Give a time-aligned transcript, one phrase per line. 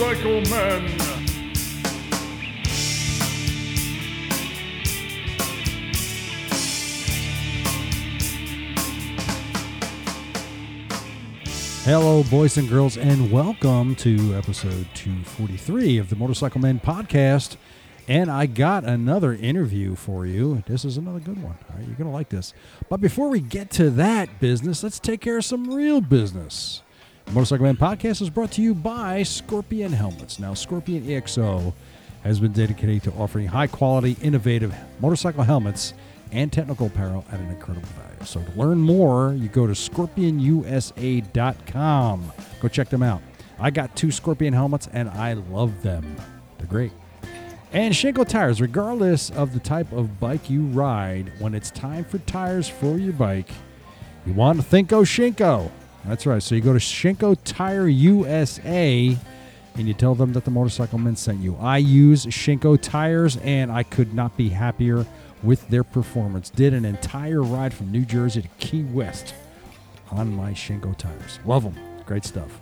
[0.00, 0.88] Men.
[11.84, 17.58] Hello, boys and girls, and welcome to episode 243 of the Motorcycle Men podcast.
[18.08, 20.64] And I got another interview for you.
[20.66, 21.58] This is another good one.
[21.68, 22.54] All right, you're going to like this.
[22.88, 26.80] But before we get to that business, let's take care of some real business.
[27.32, 30.40] Motorcycle Man podcast is brought to you by Scorpion Helmets.
[30.40, 31.72] Now, Scorpion EXO
[32.24, 35.94] has been dedicated to offering high quality, innovative motorcycle helmets
[36.32, 38.24] and technical apparel at an incredible value.
[38.24, 42.32] So to learn more, you go to scorpionusa.com.
[42.60, 43.22] Go check them out.
[43.60, 46.16] I got two Scorpion helmets and I love them.
[46.58, 46.90] They're great.
[47.72, 52.18] And Shinko tires, regardless of the type of bike you ride, when it's time for
[52.18, 53.50] tires for your bike,
[54.26, 55.70] you want to think Shinko.
[56.04, 56.42] That's right.
[56.42, 59.16] So you go to Shinko Tire USA
[59.76, 61.56] and you tell them that the motorcycle men sent you.
[61.56, 65.06] I use Shinko tires and I could not be happier
[65.42, 66.50] with their performance.
[66.50, 69.34] Did an entire ride from New Jersey to Key West
[70.10, 71.38] on my Shinko tires.
[71.44, 71.76] Love them.
[72.04, 72.60] Great stuff.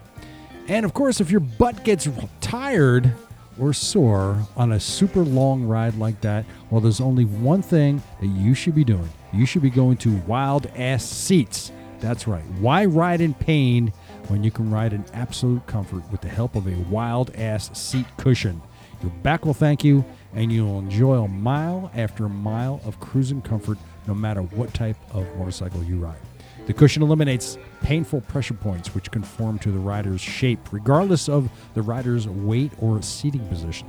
[0.69, 2.08] And of course, if your butt gets
[2.41, 3.12] tired
[3.58, 8.27] or sore on a super long ride like that, well, there's only one thing that
[8.27, 9.08] you should be doing.
[9.33, 11.73] You should be going to Wild Ass Seats.
[12.00, 12.44] That's right.
[12.60, 13.92] Why ride in pain
[14.28, 18.06] when you can ride in absolute comfort with the help of a Wild Ass seat
[18.16, 18.60] cushion?
[19.02, 23.78] Your back will thank you, and you'll enjoy a mile after mile of cruising comfort
[24.06, 26.18] no matter what type of motorcycle you ride.
[26.66, 31.83] The cushion eliminates painful pressure points which conform to the rider's shape, regardless of the
[31.83, 33.88] rider's weight or seating position.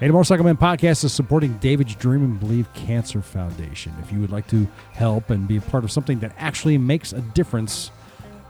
[0.00, 3.94] Hey, the Motorcycle Man podcast is supporting David's Dream and Believe Cancer Foundation.
[4.02, 7.12] If you would like to help and be a part of something that actually makes
[7.12, 7.92] a difference,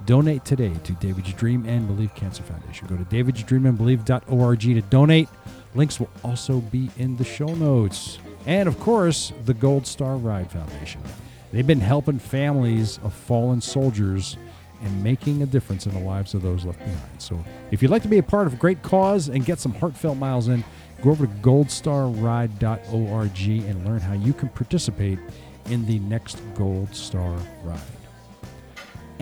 [0.07, 2.89] donate today to David's Dream and Believe Cancer Foundation.
[2.89, 5.29] Go to davidsdreamandbelieve.org to donate.
[5.75, 8.19] Links will also be in the show notes.
[8.47, 11.01] And of course, the Gold Star Ride Foundation.
[11.53, 14.37] They've been helping families of fallen soldiers
[14.83, 16.99] and making a difference in the lives of those left behind.
[17.19, 19.75] So if you'd like to be a part of a great cause and get some
[19.75, 20.65] heartfelt miles in,
[21.03, 25.19] go over to goldstarride.org and learn how you can participate
[25.67, 28.02] in the next Gold Star Ride.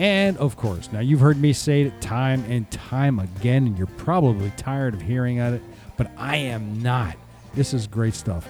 [0.01, 3.85] And of course, now you've heard me say it time and time again, and you're
[3.85, 5.61] probably tired of hearing it,
[5.95, 7.15] but I am not.
[7.53, 8.49] This is great stuff.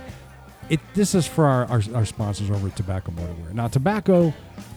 [0.69, 3.53] It, this is for our, our, our sponsors over at Tobacco Motorwear.
[3.53, 4.33] Now, Tobacco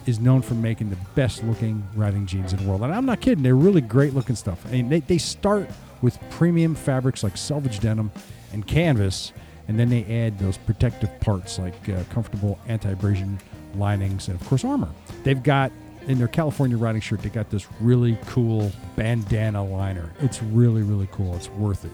[0.07, 2.83] is known for making the best looking riding jeans in the world.
[2.83, 4.67] And I'm not kidding, they're really great looking stuff.
[4.67, 5.71] I mean, they, they start
[6.03, 8.11] with premium fabrics like selvage denim
[8.53, 9.33] and canvas,
[9.69, 13.39] and then they add those protective parts like uh, comfortable anti abrasion
[13.77, 14.91] linings and, of course, armor.
[15.23, 15.71] They've got
[16.07, 20.13] in their California riding shirt, they got this really cool bandana liner.
[20.21, 21.35] It's really, really cool.
[21.37, 21.91] It's worth it.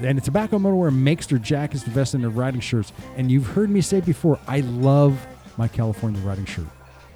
[0.00, 2.92] And Tobacco Motorwear makes their jackets, the vests, and their riding shirts.
[3.16, 5.26] And you've heard me say before, I love
[5.56, 6.66] my California riding shirt.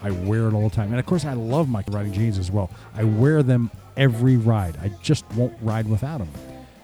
[0.03, 0.91] I wear it all the time.
[0.91, 2.71] And of course, I love my riding jeans as well.
[2.95, 4.77] I wear them every ride.
[4.83, 6.29] I just won't ride without them.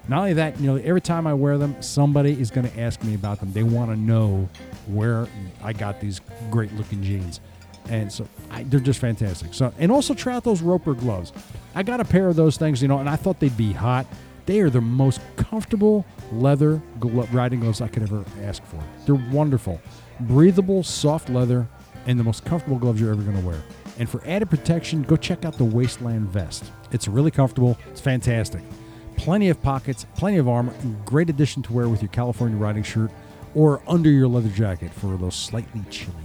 [0.08, 3.04] Not only that, you know, every time I wear them, somebody is going to ask
[3.04, 3.52] me about them.
[3.52, 4.48] They want to know
[4.88, 5.28] where
[5.62, 6.20] I got these
[6.50, 7.40] great looking jeans.
[7.88, 9.54] And so I, they're just fantastic.
[9.54, 11.32] So, and also try out those Roper gloves.
[11.74, 14.06] I got a pair of those things, you know, and I thought they'd be hot.
[14.46, 18.82] They are the most comfortable leather glo- riding gloves I could ever ask for.
[19.06, 19.80] They're wonderful,
[20.20, 21.66] breathable, soft leather,
[22.06, 23.62] and the most comfortable gloves you're ever going to wear.
[23.98, 26.64] And for added protection, go check out the Wasteland vest.
[26.90, 27.78] It's really comfortable.
[27.90, 28.62] It's fantastic.
[29.16, 30.74] Plenty of pockets, plenty of armor,
[31.04, 33.10] great addition to wear with your California riding shirt
[33.54, 36.21] or under your leather jacket for those slightly chilly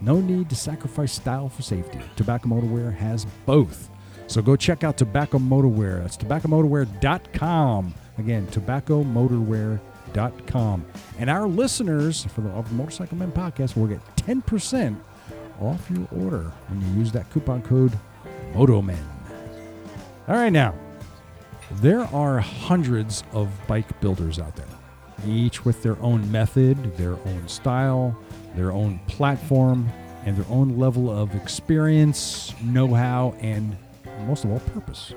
[0.00, 2.00] No need to sacrifice style for safety.
[2.16, 3.88] Tobacco Motorwear has both.
[4.26, 6.02] So go check out Tobacco Motorwear.
[6.02, 7.94] That's tobaccomotorwear.com.
[8.18, 10.84] Again, tobaccomotorwear.com.
[11.18, 14.96] And our listeners for the, the Motorcycle Men podcast will get 10%
[15.60, 17.92] off your order when you use that coupon code
[18.54, 18.98] MOTOMEN.
[20.28, 20.74] All right, now,
[21.72, 24.66] there are hundreds of bike builders out there,
[25.26, 28.16] each with their own method, their own style,
[28.54, 29.88] their own platform,
[30.24, 33.76] and their own level of experience, know how, and
[34.26, 35.14] most of all, purpose.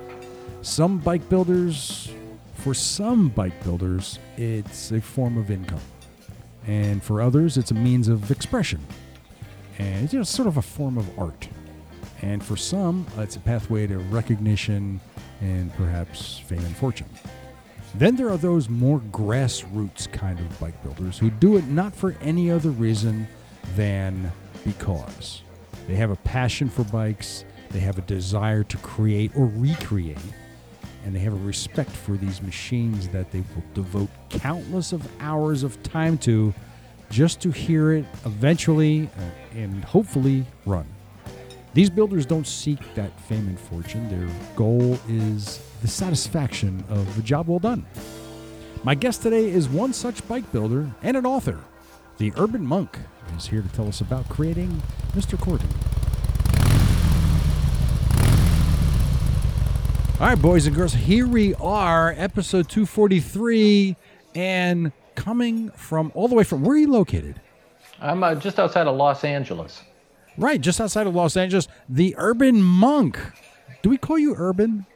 [0.62, 2.10] Some bike builders,
[2.54, 5.80] for some bike builders, it's a form of income.
[6.66, 8.80] And for others, it's a means of expression.
[9.78, 11.48] and it's you know, sort of a form of art.
[12.22, 15.00] And for some, it's a pathway to recognition
[15.42, 17.08] and perhaps fame and fortune.
[17.96, 22.16] Then there are those more grassroots kind of bike builders who do it not for
[22.20, 23.28] any other reason
[23.76, 24.32] than
[24.64, 25.42] because.
[25.86, 30.18] They have a passion for bikes, they have a desire to create or recreate,
[31.04, 35.62] and they have a respect for these machines that they will devote countless of hours
[35.62, 36.52] of time to
[37.10, 40.86] just to hear it eventually uh, and hopefully run.
[41.74, 44.08] These builders don't seek that fame and fortune.
[44.08, 47.84] Their goal is the satisfaction of a job well done.
[48.84, 51.58] My guest today is one such bike builder and an author.
[52.18, 52.96] The Urban Monk
[53.36, 54.80] is here to tell us about creating
[55.16, 55.36] Mr.
[55.36, 55.68] Corton.
[60.20, 63.96] All right, boys and girls, here we are, episode 243,
[64.36, 67.40] and coming from all the way from where are you located?
[68.00, 69.82] I'm uh, just outside of Los Angeles.
[70.36, 71.68] Right, just outside of Los Angeles.
[71.88, 73.18] The Urban Monk.
[73.82, 74.86] Do we call you Urban?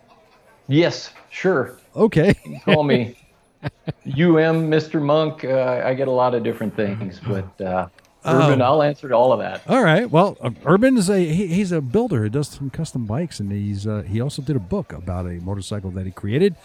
[0.67, 1.76] Yes, sure.
[1.94, 2.35] Okay.
[2.64, 3.17] Call me
[3.62, 5.00] UM, Mr.
[5.00, 5.44] Monk.
[5.44, 7.88] Uh, I get a lot of different things, but uh,
[8.25, 8.64] Urban, Oh.
[8.64, 9.62] I'll answer to all of that.
[9.69, 10.11] All right.
[10.11, 12.25] Well, uh, Urban is a he, he's a builder.
[12.25, 15.40] He does some custom bikes, and he's uh, he also did a book about a
[15.40, 16.56] motorcycle that he created.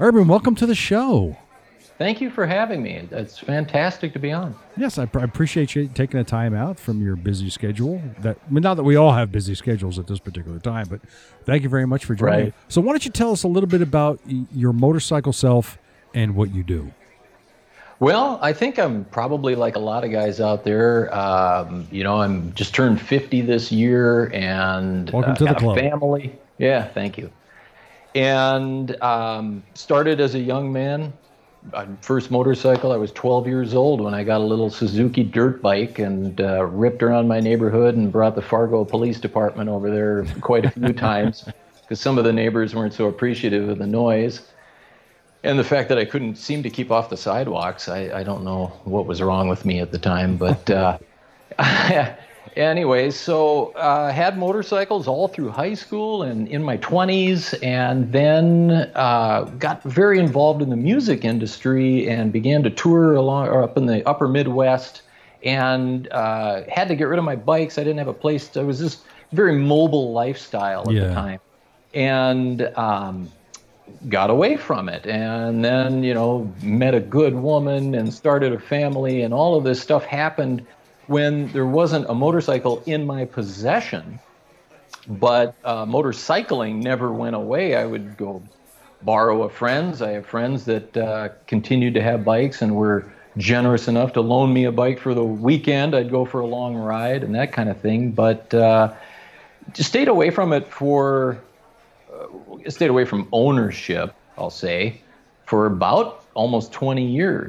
[0.00, 1.36] Urban, welcome to the show.
[1.96, 3.06] Thank you for having me.
[3.12, 4.56] It's fantastic to be on.
[4.76, 8.02] Yes, I, pr- I appreciate you taking the time out from your busy schedule.
[8.20, 11.00] That I mean, not that we all have busy schedules at this particular time, but
[11.44, 12.44] thank you very much for joining.
[12.46, 12.54] Right.
[12.68, 15.78] So, why don't you tell us a little bit about y- your motorcycle self
[16.14, 16.92] and what you do?
[18.00, 21.14] Well, I think I'm probably like a lot of guys out there.
[21.16, 25.78] Um, you know, I'm just turned 50 this year and Welcome uh, to the club.
[25.78, 26.36] family.
[26.58, 27.30] Yeah, thank you.
[28.16, 31.12] And um, started as a young man.
[31.72, 35.62] My first motorcycle, I was 12 years old when I got a little Suzuki dirt
[35.62, 40.26] bike and uh, ripped around my neighborhood and brought the Fargo Police Department over there
[40.40, 41.48] quite a few times
[41.80, 44.42] because some of the neighbors weren't so appreciative of the noise.
[45.42, 48.44] And the fact that I couldn't seem to keep off the sidewalks, I, I don't
[48.44, 50.36] know what was wrong with me at the time.
[50.36, 50.98] But uh,
[52.56, 58.70] anyways, so uh, had motorcycles all through high school and in my 20s, and then
[58.94, 63.76] uh, got very involved in the music industry and began to tour along or up
[63.76, 65.02] in the upper Midwest.
[65.42, 67.78] And uh, had to get rid of my bikes.
[67.78, 68.48] I didn't have a place.
[68.50, 71.00] To, I was this very mobile lifestyle at Yeah.
[71.00, 71.40] the time,
[71.92, 73.32] and um,
[74.08, 78.58] got away from it and then you know met a good woman and started a
[78.58, 80.66] family and all of this stuff happened
[81.06, 84.18] when there wasn't a motorcycle in my possession
[85.06, 88.42] but uh, motorcycling never went away i would go
[89.02, 93.88] borrow a friend's i have friends that uh, continued to have bikes and were generous
[93.88, 97.22] enough to loan me a bike for the weekend i'd go for a long ride
[97.22, 98.92] and that kind of thing but uh,
[99.72, 101.38] just stayed away from it for
[102.70, 105.00] stayed away from ownership, I'll say,
[105.46, 107.48] for about almost 20 years.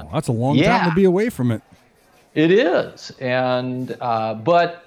[0.00, 1.62] And that's a long time to be away from it.
[2.38, 4.86] It is, and uh, but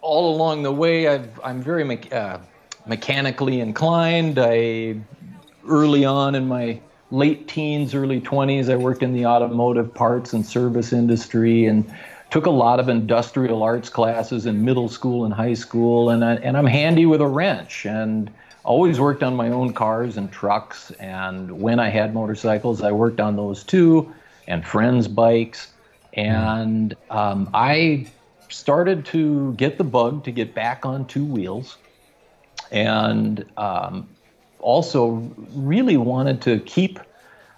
[0.00, 2.38] all along the way, I've, I'm very me- uh,
[2.86, 4.38] mechanically inclined.
[4.38, 4.96] I
[5.68, 10.44] early on in my late teens, early 20s, I worked in the automotive parts and
[10.44, 11.84] service industry and
[12.30, 16.08] took a lot of industrial arts classes in middle school and high school.
[16.08, 18.30] And, I, and I'm handy with a wrench and
[18.64, 20.90] always worked on my own cars and trucks.
[20.92, 24.12] And when I had motorcycles, I worked on those too
[24.48, 25.71] and friends' bikes.
[26.12, 28.06] And um, I
[28.48, 31.78] started to get the bug to get back on two wheels
[32.70, 34.08] and um,
[34.58, 36.98] also really wanted to keep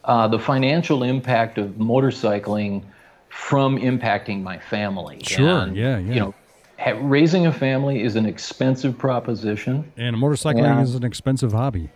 [0.04, 2.84] uh, the financial impact of motorcycling
[3.28, 5.18] from impacting my family.
[5.25, 6.14] Sure, And, yeah, yeah.
[6.14, 6.34] You know,
[6.78, 9.92] ha- raising a family is an expensive proposition.
[9.96, 10.82] And motorcycling Yeah.
[10.82, 11.90] is an expensive hobby.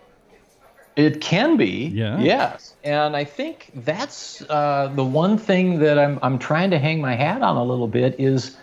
[0.99, 2.19] It can be, Yeah.
[2.19, 7.00] yes, and I think that's uh, the one thing that I'm I'm trying to hang
[7.00, 8.57] my hat on a little bit is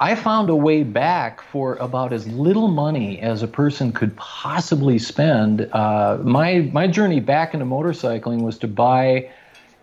[0.00, 4.98] I found a way back for about as little money as a person could possibly
[4.98, 5.68] spend.
[5.72, 9.28] Uh, my my journey back into motorcycling was to buy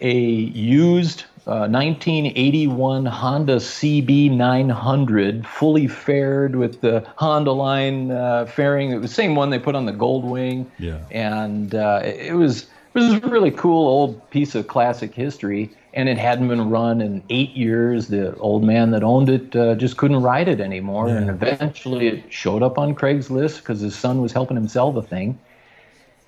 [0.01, 8.91] a used uh, 1981 Honda CB900, fully faired with the Hondaline uh, fairing.
[8.91, 10.67] It was the same one they put on the Goldwing.
[10.77, 10.99] Yeah.
[11.09, 15.71] And uh, it was it was a really cool old piece of classic history.
[15.93, 18.07] And it hadn't been run in eight years.
[18.07, 21.09] The old man that owned it uh, just couldn't ride it anymore.
[21.09, 25.01] And eventually it showed up on Craigslist because his son was helping him sell the
[25.01, 25.39] thing.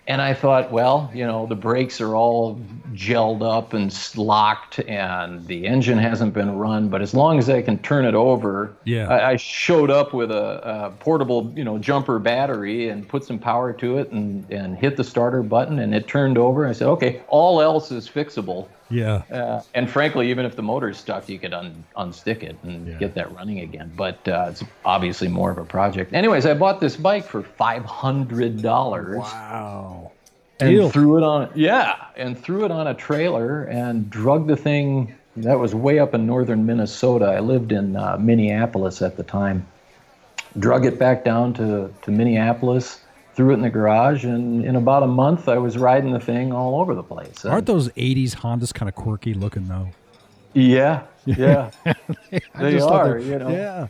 [0.05, 2.59] And I thought, well, you know, the brakes are all
[2.93, 6.89] gelled up and locked, and the engine hasn't been run.
[6.89, 9.07] But as long as I can turn it over, Yeah.
[9.07, 13.39] I, I showed up with a, a portable, you know, jumper battery and put some
[13.39, 16.67] power to it, and and hit the starter button, and it turned over.
[16.67, 18.67] I said, okay, all else is fixable.
[18.89, 19.23] Yeah.
[19.31, 22.97] Uh, and frankly, even if the motor's stuck, you could un- unstick it and Yeah.
[22.97, 23.91] get that running again.
[23.95, 26.13] But uh, it's obviously more of a project.
[26.13, 30.11] Anyways, I bought this bike for five hundred dollars Wow.
[30.59, 30.89] and Deal.
[30.89, 35.15] threw it on yeah, and threw it on a trailer and drug the thing.
[35.37, 37.25] That was way up in northern Minnesota.
[37.25, 39.65] I lived in uh, Minneapolis at the time.
[40.59, 42.99] Drug it back down to to Minneapolis.
[43.35, 46.51] Threw it in the garage, and in about a month, I was riding the thing
[46.53, 47.43] all over the place.
[47.45, 49.89] Aren't those 80s Hondas kind of quirky looking, though?
[50.53, 51.71] Yeah, yeah.
[51.85, 51.93] I
[52.59, 53.49] They are, they- you know.
[53.49, 53.87] Yeah.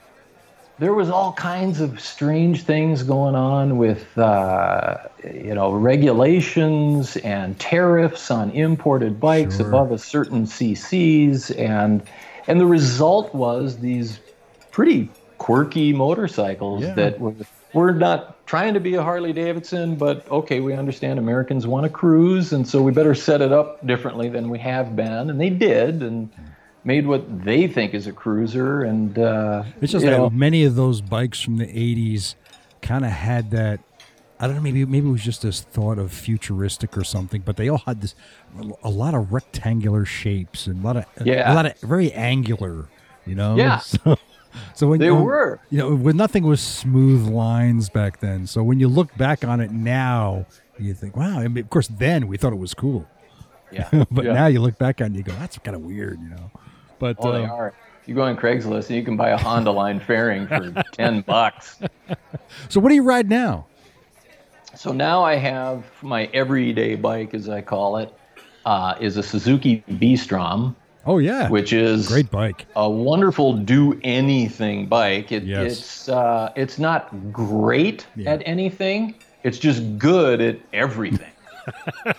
[0.79, 7.59] there was all kinds of strange things going on with uh, you know regulations and
[7.59, 9.67] tariffs on imported bikes Sure.
[9.67, 12.01] above a certain cc's and
[12.47, 14.19] and the result was these
[14.71, 16.93] pretty quirky motorcycles Yeah.
[16.95, 17.33] that were
[17.73, 21.89] we're not trying to be a Harley Davidson, but okay, we understand Americans want to
[21.89, 25.49] cruise, and so we better set it up differently than we have been, and they
[25.49, 26.29] did, and
[26.83, 30.75] made what they think is a cruiser, and uh, It's just that know, many of
[30.75, 32.35] those bikes from the 80s
[32.81, 33.79] kind of had that.
[34.39, 34.61] I don't know.
[34.61, 38.01] Maybe maybe it was just this thought of futuristic or something, but they all had
[38.01, 38.13] this
[38.83, 41.53] a lot of rectangular shapes and a lot of Yeah.
[41.53, 42.89] a lot of very angular.
[43.25, 43.55] You know.
[43.55, 43.79] Yeah.
[44.03, 44.17] So,
[44.73, 45.59] so when They you, were.
[45.69, 48.47] you know when nothing was smooth lines back then.
[48.47, 50.45] So when you look back on it now,
[50.79, 51.39] you think, wow.
[51.39, 53.07] I mean, of course, then we thought it was cool,
[53.71, 54.33] yeah, but yeah.
[54.33, 56.19] now you look back on it and you go, that's kind of weird.
[56.21, 56.51] You know.
[56.99, 57.73] But Well, they uh, are.
[58.05, 61.79] You go on Craigslist and you can buy a Hondaline fairing for ten bucks.
[62.69, 63.65] so what do you ride now?
[64.75, 68.13] So now I have my everyday bike, as I call it,
[68.65, 72.65] uh, is a Suzuki V-Strom, Oh yeah, which is great bike.
[72.75, 75.31] a wonderful do anything bike.
[75.31, 75.71] It, Yes.
[75.79, 78.31] It's uh, it's not great Yeah.
[78.31, 79.15] at anything.
[79.43, 81.32] It's just good at everything.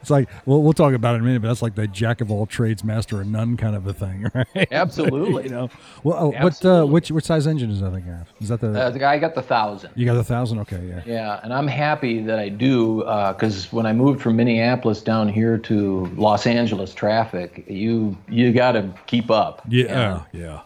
[0.00, 2.20] It's like we'll we'll talk about it in a minute, but that's like the jack
[2.20, 4.68] of all trades, master of none kind of a thing, right?
[4.72, 5.44] Absolutely.
[5.44, 5.70] you know.
[6.02, 8.28] Well, oh, what uh, which which size engine is that thing have?
[8.40, 9.92] Is that the Uh, the guy I got the thousand.
[9.94, 10.58] you got the thousand?
[10.60, 11.02] Okay, yeah.
[11.06, 15.56] Yeah, and I'm happy that I do because when I moved from Minneapolis down here
[15.58, 19.62] to Los Angeles traffic, you you got to keep up.
[19.68, 20.62] Yeah, yeah.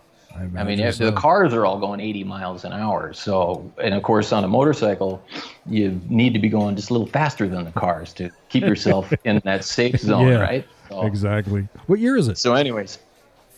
[0.56, 1.06] I mean, so.
[1.06, 3.12] the cars are all going 80 miles an hour.
[3.12, 5.22] So, and of course, on a motorcycle,
[5.66, 9.12] you need to be going just a little faster than the cars to keep yourself
[9.24, 10.66] in that safe zone, Yeah, right?
[10.88, 11.68] So, Exactly.
[11.86, 12.38] What year is it?
[12.38, 12.98] so anyways,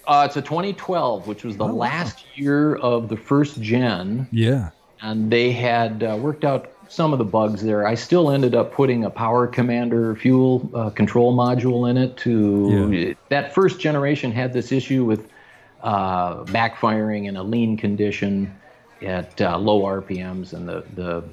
[0.07, 1.75] uh, it's a 2012, which was the Oh, wow.
[1.75, 4.71] last year of the first gen Yeah.
[5.03, 7.87] and they had uh, worked out some of the bugs there.
[7.87, 12.17] I still ended up putting a Power Commander fuel uh, control module in it.
[12.19, 13.13] To Yeah.
[13.29, 15.29] that first generation had this issue with
[15.83, 18.55] uh, backfiring in a lean condition
[19.03, 21.25] at uh, low RPMs, and the the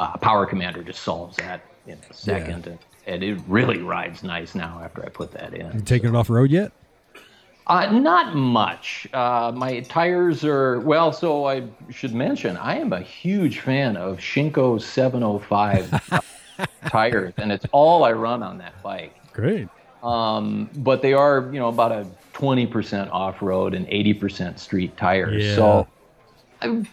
[0.00, 2.66] uh, Power Commander just solves that in a second.
[2.66, 5.72] And, and it really rides nice now after I put that in.
[5.72, 6.72] You taking it off road yet?
[7.66, 9.06] Uh, not much.
[9.12, 11.12] Uh, my tires are well.
[11.12, 16.22] So I should mention I am a huge fan of Shinko 705
[16.86, 19.14] tires, and it's all I run on that bike.
[19.32, 19.68] Great.
[20.02, 22.06] Um, but they are, you know, about a
[22.38, 25.44] 20% off-road and 80% street tires.
[25.44, 25.54] Yeah.
[25.56, 25.88] So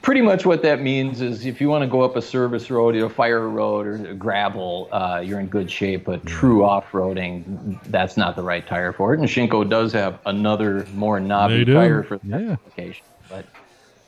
[0.02, 2.96] pretty much what that means is if you want to go up a service road,
[2.96, 6.06] you know, fire road or gravel, uh, you're in good shape.
[6.06, 9.20] But true off-roading, that's not the right tire for it.
[9.20, 12.52] And Shinko does have another more knobby tire for that Yeah.
[12.54, 13.06] application.
[13.30, 13.46] But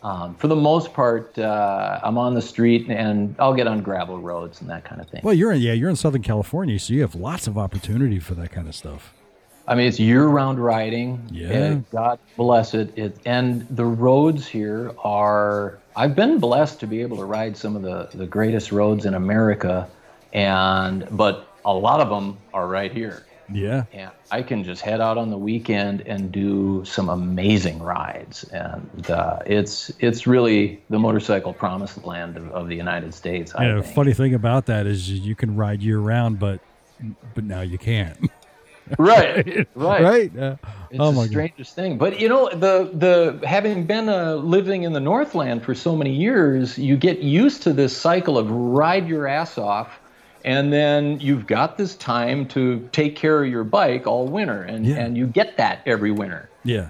[0.03, 4.19] um, for the most part, uh, I'm on the street and I'll get on gravel
[4.19, 5.21] roads and that kind of thing.
[5.23, 8.35] Well, you're in yeah, you're in Southern California, so you have lots of opportunity for
[8.35, 9.13] that kind of stuff.
[9.67, 11.27] I mean, it's year-round riding.
[11.29, 11.79] Yeah.
[11.91, 12.97] God bless it.
[12.97, 15.79] It and the roads here are.
[15.95, 19.13] I've been blessed to be able to ride some of the the greatest roads in
[19.13, 19.89] America,
[20.31, 23.25] and but a lot of them are right here.
[23.51, 23.85] Yeah.
[23.93, 29.09] And I can just head out on the weekend and do some amazing rides, and
[29.09, 33.53] uh, it's it's really the motorcycle promised land of, of the United States.
[33.57, 36.59] Yeah, funny thing about that is you can ride year round, but
[37.35, 38.17] but now you can't.
[38.99, 40.37] right, right, right?
[40.37, 40.55] Uh,
[40.89, 41.29] It's oh the my god.
[41.31, 41.97] strangest thing.
[41.97, 46.13] But you know, the the having been uh, living in the Northland for so many
[46.13, 49.99] years, you get used to this cycle of ride your ass off,
[50.45, 54.85] and then you've got this time to take care of your bike all winter, and
[54.85, 54.95] Yeah.
[54.95, 56.51] and you get that every winter.
[56.63, 56.89] Yeah.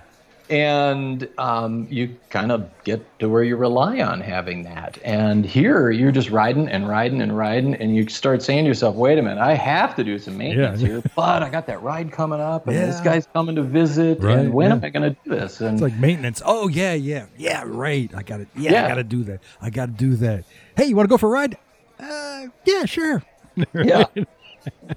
[0.50, 4.98] And um, you kind of get to where you rely on having that.
[5.04, 8.96] And here you're just riding and riding and riding, and you start saying to yourself,
[8.96, 10.88] "Wait a minute, I have to do some maintenance Yeah.
[10.88, 14.38] here, but I got that ride coming up, and this guy's coming to visit, Right,
[14.38, 14.76] and when yeah.
[14.76, 16.42] am I going to do this?" And It's like maintenance.
[16.46, 17.64] Oh yeah, yeah, yeah.
[17.66, 18.10] Right.
[18.16, 18.48] I got to.
[18.56, 19.42] Yeah, I got to do that.
[19.62, 20.46] I got to do that.
[20.76, 21.58] Hey, you want to go for a ride?
[22.00, 23.24] Uh, yeah, sure.
[23.74, 24.06] yeah.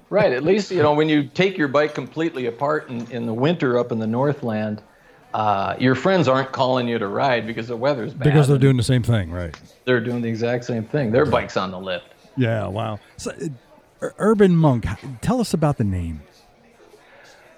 [0.09, 0.31] right.
[0.31, 3.77] At least, you know, when you take your bike completely apart in, in the winter
[3.79, 4.83] up in the Northland,
[5.33, 8.25] uh, your friends aren't calling you to ride because the weather's bad.
[8.25, 9.55] Because they're doing the same thing, right?
[9.85, 11.11] They're doing the exact same thing.
[11.11, 12.05] Their bike's on the lift.
[12.37, 12.67] Yeah.
[12.67, 12.99] Wow.
[13.17, 13.31] So,
[14.01, 14.85] uh, Urban Monk.
[15.21, 16.21] Tell us about the name.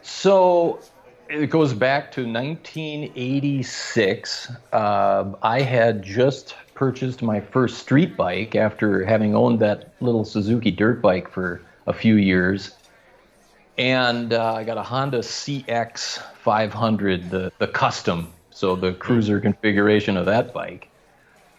[0.01, 0.79] So
[1.29, 4.51] it goes back to 1986.
[4.71, 10.71] Uh, I had just purchased my first street bike after having owned that little Suzuki
[10.71, 12.71] dirt bike for a few years.
[13.77, 20.15] And uh, I got a Honda CX 500, the, the custom, so the cruiser configuration
[20.15, 20.89] of that bike.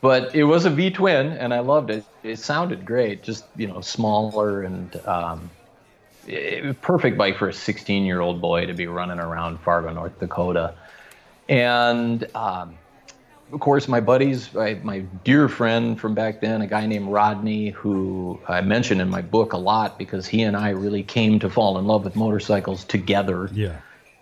[0.00, 2.04] But it was a V twin, and I loved it.
[2.22, 5.50] It sounded great, just you know, smaller and um,
[6.26, 10.18] it perfect bike for a 16 year old boy to be running around Fargo, North
[10.20, 10.74] Dakota.
[11.48, 12.76] And um,
[13.54, 17.70] of course, my buddies, my, my dear friend from back then, a guy named Rodney,
[17.70, 21.48] who I mention in my book a lot because he and I really came to
[21.48, 23.76] fall in love with motorcycles together Yeah.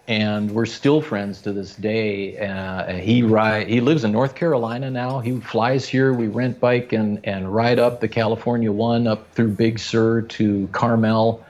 [0.07, 2.37] and we're still friends to this day.
[2.39, 5.21] Uh, he ride, he lives in North Carolina now.
[5.21, 6.13] He flies here.
[6.13, 10.69] We rent bike and and ride up the California one up through Big Sur to
[10.73, 11.43] Carmel,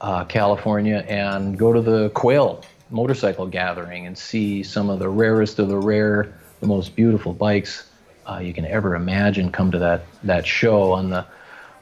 [0.00, 5.58] uh, California, and go to the Quail motorcycle gathering and see some of the rarest
[5.58, 7.88] of the rare, the most beautiful bikes
[8.26, 11.26] uh, you can ever imagine come to that that show on the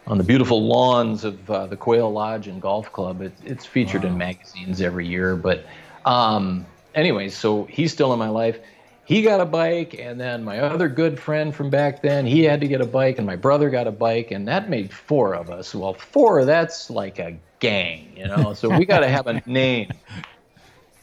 [0.06, 3.20] on the beautiful lawns of uh, the Quail Lodge and Golf Club.
[3.22, 5.34] It, it's featured in magazines every year.
[5.34, 5.66] But,
[6.04, 6.64] um,
[6.94, 8.58] anyways, so he's still in my life.
[9.04, 12.60] He got a bike, and then my other good friend from back then, he had
[12.60, 15.50] to get a bike, and my brother got a bike, and that made four of
[15.50, 15.74] us.
[15.74, 18.54] Well, four, that's like a gang, you know?
[18.54, 19.90] So we got to have a name.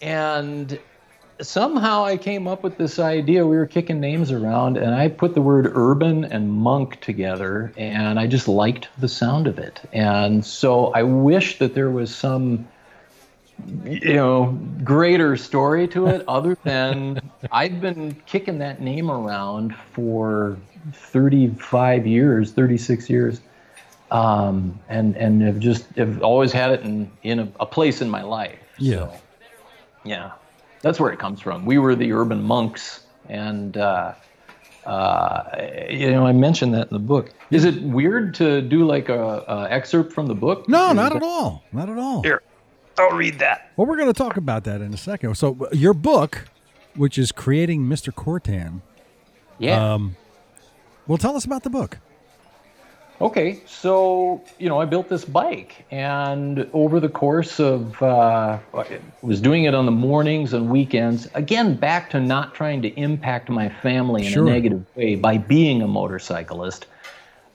[0.01, 0.79] And
[1.43, 3.45] somehow I came up with this idea.
[3.45, 8.19] We were kicking names around, and I put the word urban and monk together, and
[8.19, 9.81] I just liked the sound of it.
[9.91, 12.67] And so I wish that there was some,
[13.85, 17.19] you know, greater story to it other than
[17.51, 20.57] I've been kicking that name around for
[20.93, 23.41] 35 years, 36 years.
[24.11, 28.11] Um, and and have just have always had it in in a, a place in
[28.11, 28.59] my life.
[28.77, 29.07] Yeah.
[29.07, 29.13] So,
[30.05, 30.31] yeah,
[30.83, 31.65] that's where it comes from.
[31.65, 34.13] We were the urban monks, and uh,
[34.85, 35.43] uh,
[35.89, 37.31] you know, I mentioned that in the book.
[37.49, 40.67] Is it weird to do like a, a excerpt from the book?
[40.69, 41.63] No, Is not that- at all.
[41.71, 42.21] Not at all.
[42.21, 42.43] Here,
[42.99, 43.71] I'll read that.
[43.75, 45.35] Well, we're going to talk about that in a second.
[45.35, 46.45] So, your book,
[46.95, 48.13] which is creating Mr.
[48.13, 48.81] Corton,
[49.57, 49.93] Yeah.
[49.93, 50.15] um,
[51.07, 51.97] well, tell us about the book.
[53.23, 58.99] Okay, so you know, I built this bike, and over the course of, uh, I
[59.21, 61.29] was doing it on the mornings and weekends.
[61.33, 64.45] Again, back to not trying to impact my family in Sure.
[64.45, 66.85] a negative way by being a motorcyclist,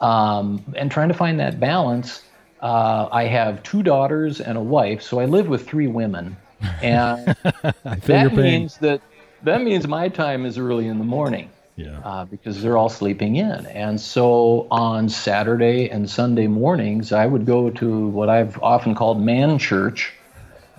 [0.00, 2.22] um, and trying to find that balance.
[2.62, 6.34] Uh, I have two daughters and a wife, so I live with three women,
[6.82, 7.36] and
[7.84, 9.02] I feel your that means that
[9.42, 12.00] that means my time is early in the morning yeah.
[12.00, 13.66] uh, because they're all sleeping in.
[13.66, 19.22] And so on Saturday and Sunday mornings, I would go to what I've often called
[19.22, 20.12] man church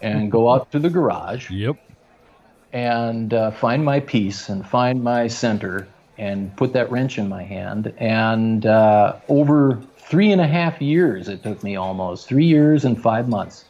[0.01, 1.77] and go out to the garage Yep.
[2.73, 7.43] and uh, find my piece and find my center and put that wrench in my
[7.43, 7.93] hand.
[7.97, 13.01] And uh, over three and a half years, it took me almost three years and
[13.01, 13.68] five months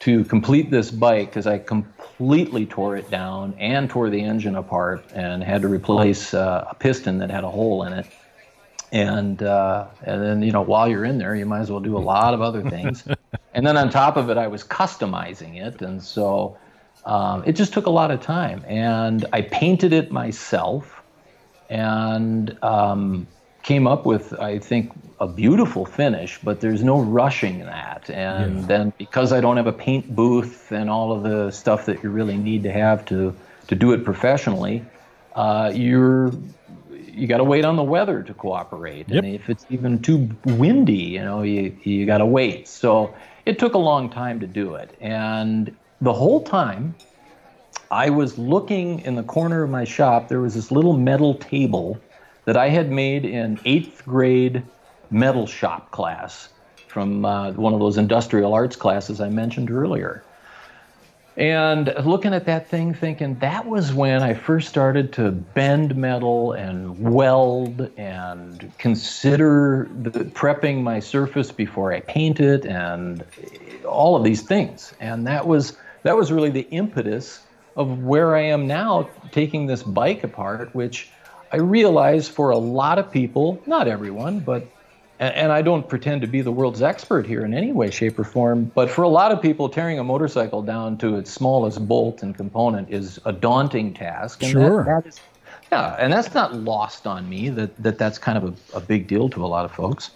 [0.00, 5.04] to complete this bike because I completely tore it down and tore the engine apart
[5.14, 8.06] and had to replace uh, a piston that had a hole in it.
[8.92, 11.96] And uh, and then you know while you're in there, you might as well do
[11.96, 13.06] a lot of other things.
[13.54, 16.58] and then on top of it, I was customizing it, and so
[17.04, 18.64] um, it just took a lot of time.
[18.66, 21.04] And I painted it myself,
[21.68, 23.28] and um,
[23.62, 26.38] came up with I think a beautiful finish.
[26.42, 28.08] But there's no rushing that.
[28.10, 28.66] And Yeah.
[28.66, 32.10] then because I don't have a paint booth and all of the stuff that you
[32.10, 33.34] really need to have to
[33.68, 34.84] to do it professionally,
[35.36, 36.32] uh, you're
[36.90, 39.06] you got to wait on the weather to cooperate.
[39.08, 39.24] Yep.
[39.24, 42.68] And if it's even too windy, you know, you, you got to wait.
[42.68, 43.14] So
[43.46, 44.96] it took a long time to do it.
[45.00, 46.94] And the whole time,
[47.90, 50.28] I was looking in the corner of my shop.
[50.28, 52.00] There was this little metal table
[52.50, 54.64] that I had made in eighth grade
[55.08, 56.48] metal shop class
[56.88, 60.24] from uh, one of those industrial arts classes I mentioned earlier.
[61.36, 66.50] And looking at that thing, thinking that was when I first started to bend metal
[66.54, 73.24] and weld and consider the, prepping my surface before I paint it and
[73.84, 74.92] all of these things.
[74.98, 77.42] And that was that was really the impetus
[77.76, 81.10] of where I am now, taking this bike apart, which
[81.52, 84.66] I realize for a lot of people, not everyone, but
[85.18, 88.24] and, I don't pretend to be the world's expert here in any way, shape, or
[88.24, 92.22] form, but for a lot of people, tearing a motorcycle down to its smallest bolt
[92.22, 94.42] and component is a daunting task.
[94.42, 94.84] And sure.
[94.84, 95.20] That, that is,
[95.70, 99.08] yeah, and that's not lost on me that, that that's kind of a, a big
[99.08, 100.10] deal to a lot of folks.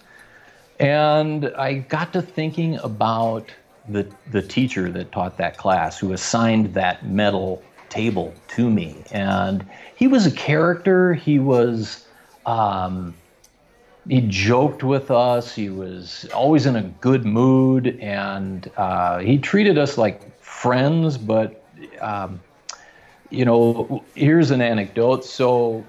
[0.80, 3.50] And I got to thinking about
[3.88, 9.04] the, the teacher that taught that class who assigned that metal table to me.
[9.12, 9.66] And
[10.04, 11.14] he was a character.
[11.14, 12.06] He was
[12.44, 13.14] um,
[14.06, 15.54] he joked with us.
[15.54, 21.16] He was always in a good mood, and uh, he treated us like friends.
[21.16, 21.64] But
[22.02, 22.38] um,
[23.30, 25.24] you know, here's an anecdote.
[25.24, 25.86] So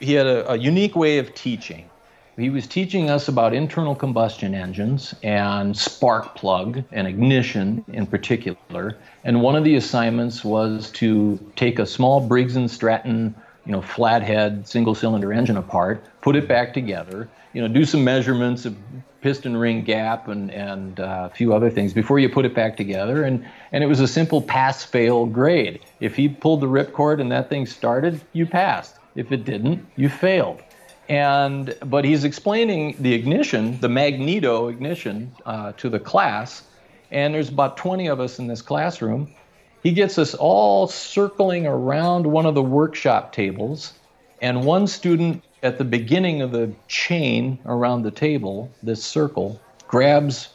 [0.00, 1.90] he had a, a unique way of teaching.
[2.38, 8.96] He was teaching us about internal combustion engines and spark plug and ignition in particular.
[9.24, 13.34] And one of the assignments was to take a small Briggs and Stratton,
[13.68, 18.02] you know, flathead single cylinder engine apart, put it back together, you know, do some
[18.02, 18.74] measurements of
[19.20, 22.78] piston ring gap and and uh, a few other things before you put it back
[22.78, 23.24] together.
[23.24, 25.80] And and it was a simple pass fail grade.
[26.00, 28.96] If he pulled the ripcord and that thing started, you passed.
[29.14, 30.62] If it didn't, you failed.
[31.10, 36.62] And but he's explaining the ignition, the magneto ignition, uh, to the class.
[37.10, 39.34] And there's about 20 of us in this classroom.
[39.82, 43.94] He gets us all circling around one of the workshop tables,
[44.42, 50.50] and one student at the beginning of the chain around the table, this circle, grabs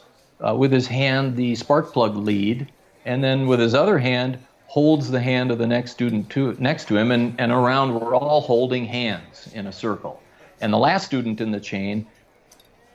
[0.46, 2.70] uh, with his hand the spark plug lead,
[3.04, 6.88] and then with his other hand holds the hand of the next student to, next
[6.88, 10.20] to him, and, and around we're all holding hands in a circle.
[10.60, 12.06] And the last student in the chain,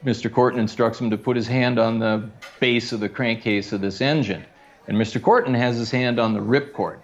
[0.05, 0.31] Mr.
[0.31, 4.01] Corton instructs him to put his hand on the base of the crankcase of this
[4.01, 4.45] engine.
[4.89, 5.21] And Mr.
[5.21, 6.99] Corton has his hand on the ripcord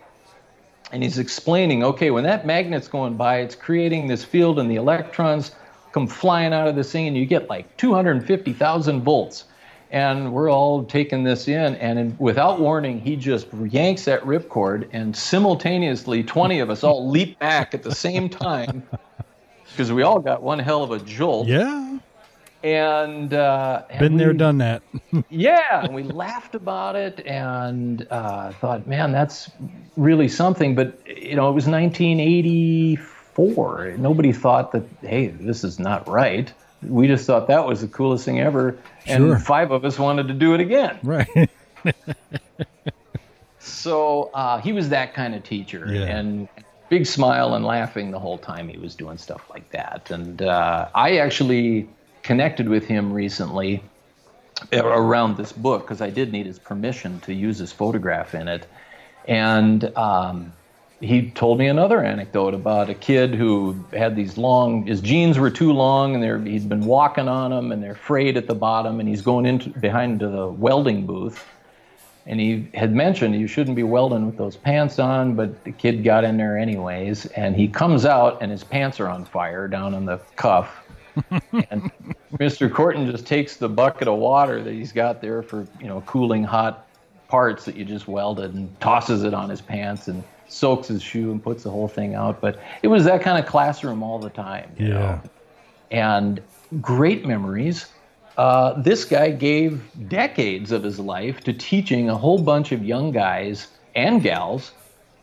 [0.91, 4.75] and he's explaining okay when that magnet's going by it's creating this field and the
[4.75, 5.51] electrons
[5.91, 9.45] come flying out of this thing and you get like 250,000 volts
[9.91, 14.87] and we're all taking this in and in, without warning he just yanks that ripcord
[14.91, 18.87] and simultaneously 20 of us all leap back at the same time
[19.71, 21.84] because we all got one hell of a jolt yeah
[22.65, 24.81] and, uh, and been there, done that.
[25.29, 29.51] yeah, and we laughed about it and uh, thought, man, that's
[29.95, 30.73] really something.
[30.73, 33.97] But you know, it was 1984.
[33.99, 36.51] Nobody thought that, hey, this is not right.
[36.81, 39.37] We just thought that was the coolest thing ever, and sure.
[39.37, 40.97] five of us wanted to do it again.
[41.03, 41.51] Right.
[43.59, 46.05] so uh, he was that kind of teacher, yeah.
[46.05, 46.47] and
[46.89, 50.09] big smile and laughing the whole time he was doing stuff like that.
[50.09, 51.89] And uh, I actually
[52.25, 53.83] connected with him recently
[54.73, 58.65] around this book because I did need his permission to use his photograph in it.
[59.27, 60.51] And um,
[61.01, 65.51] he told me another anecdote about a kid who had these long, his jeans were
[65.51, 69.07] too long and he'd been walking on them and they're frayed at the bottom and
[69.07, 71.45] he's going into behind to the welding booth.
[72.25, 76.03] And he had mentioned you shouldn't be welding with those pants on, but the kid
[76.03, 77.27] got in there anyways.
[77.27, 80.84] And he comes out and his pants are on fire down on the cuff
[81.69, 81.91] and
[82.33, 82.71] Mr.
[82.71, 86.43] Corton just takes the bucket of water that he's got there for, you know, cooling
[86.43, 86.87] hot
[87.27, 91.31] parts that you just welded and tosses it on his pants and soaks his shoe
[91.31, 92.39] and puts the whole thing out.
[92.41, 94.71] But it was that kind of classroom all the time.
[94.77, 94.87] yeah.
[94.87, 95.21] Know?
[95.91, 96.41] And
[96.81, 97.87] great memories.
[98.37, 103.11] Uh, this guy gave decades of his life to teaching a whole bunch of young
[103.11, 104.71] guys and gals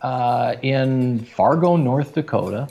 [0.00, 2.68] uh, in Fargo, North Dakota,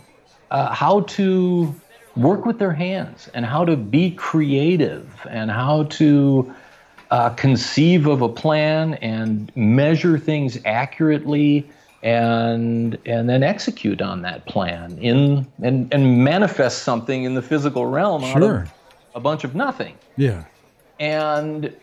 [0.49, 1.75] uh, how to
[2.15, 6.53] work with their hands and how to be creative and how to
[7.09, 11.69] uh, conceive of a plan and measure things accurately
[12.03, 17.85] and and then execute on that plan in and, and manifest something in the physical
[17.85, 18.33] realm sure.
[18.33, 18.71] out of
[19.15, 19.95] a bunch of nothing.
[20.17, 20.45] Yeah.
[20.99, 21.73] And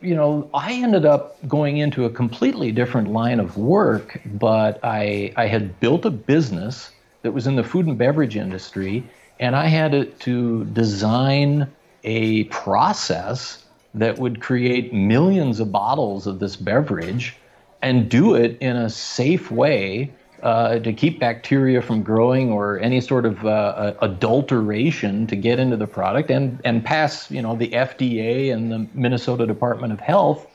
[0.00, 5.32] you know, I ended up going into a completely different line of work, but I
[5.36, 6.90] I had built a business
[7.22, 9.04] that was in the food and beverage industry
[9.40, 11.70] and I had to design
[12.04, 17.36] a process that would create millions of bottles of this beverage
[17.82, 23.00] and do it in a safe way uh, to keep bacteria from growing or any
[23.00, 27.68] sort of uh, adulteration to get into the product and, and pass you know the
[27.68, 30.46] FDA and the Minnesota Department of Health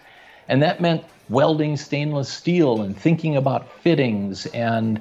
[0.48, 5.00] And that meant welding stainless steel and thinking about fittings and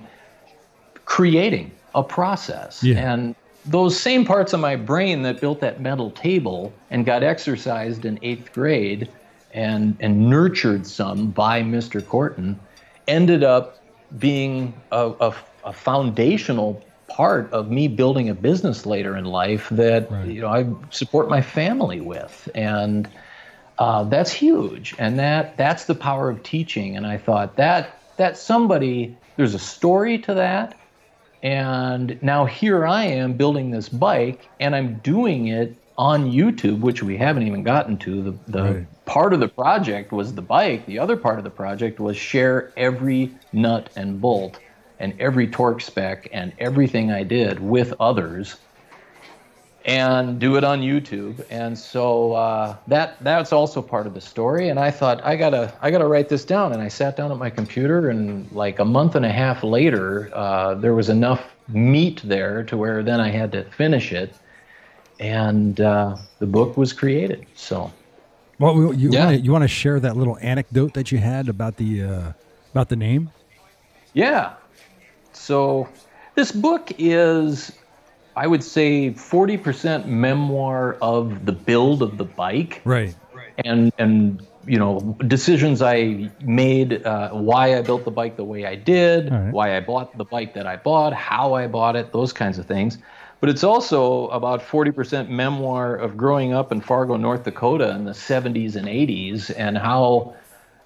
[1.07, 2.83] creating a process.
[2.85, 3.13] Yeah.
[3.13, 3.35] And
[3.71, 8.19] those same parts of my brain that built that metal table and got exercised in
[8.23, 9.13] eighth grade
[9.51, 12.05] and, and nurtured some by Mr.
[12.05, 12.59] Corton
[13.07, 13.77] ended up
[14.19, 20.11] being a, a, a foundational part of me building a business later in life that
[20.11, 20.29] Right.
[20.29, 23.09] you know I support my family with, and
[23.79, 24.95] uh, that's huge.
[24.99, 26.97] And that that's the power of teaching.
[26.97, 30.75] And I thought that that somebody there's a story to that,
[31.43, 37.03] and now here I am building this bike, and I'm doing it on YouTube, which
[37.03, 38.23] we haven't even gotten to.
[38.23, 38.87] The the Right.
[39.07, 40.87] part of the project was the bike.
[40.87, 44.61] The other part of the project was share every nut and bolt
[44.99, 48.57] and every torque spec and everything I did with others
[49.89, 51.45] and do it on YouTube.
[51.51, 54.69] And so uh, that that's also part of the story.
[54.69, 56.75] And I thought I gotta I gotta write this down.
[56.75, 60.31] And I sat down at my computer, and like a month and a half later,
[60.35, 64.35] uh, there was enough meat there to where then I had to finish it,
[65.19, 67.47] and uh, the book was created.
[67.55, 67.91] So
[68.59, 69.21] Well, you Yeah.
[69.21, 72.33] want to you want to share that little anecdote that you had about the uh,
[72.73, 73.33] about the name?
[74.13, 74.55] yeah,
[75.33, 75.89] so
[76.35, 77.78] this book is.
[78.39, 82.81] I would say 40% memoir of the build of the bike.
[82.85, 83.17] Right.
[83.65, 88.65] and and you know decisions I made, uh, why I built the bike the way
[88.65, 89.53] I did, right.
[89.53, 92.67] why I bought the bike that I bought, how I bought it, those kinds of
[92.67, 92.99] things.
[93.41, 98.13] But it's also about 40% memoir of growing up in Fargo, North Dakota in the
[98.13, 100.35] 70s and 80s, and how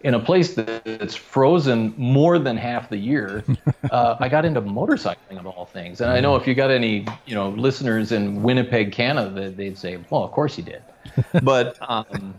[0.03, 3.45] in a place that's frozen more than half the year,
[3.91, 6.01] uh, I got into motorcycling of all things.
[6.01, 9.99] And I know if you got any, you know, listeners in Winnipeg, Canada, they'd say,
[10.11, 10.83] "Well, of course you did."
[11.43, 12.35] But um,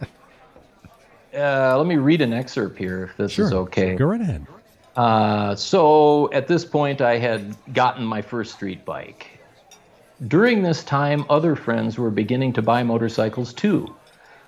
[1.36, 3.45] uh, let me read an excerpt here, if this Sure.
[3.45, 3.95] is okay.
[3.95, 4.45] Go right ahead.
[4.95, 9.39] Uh, so at this point, I had gotten my first street bike.
[10.28, 13.93] During this time, other friends were beginning to buy motorcycles too.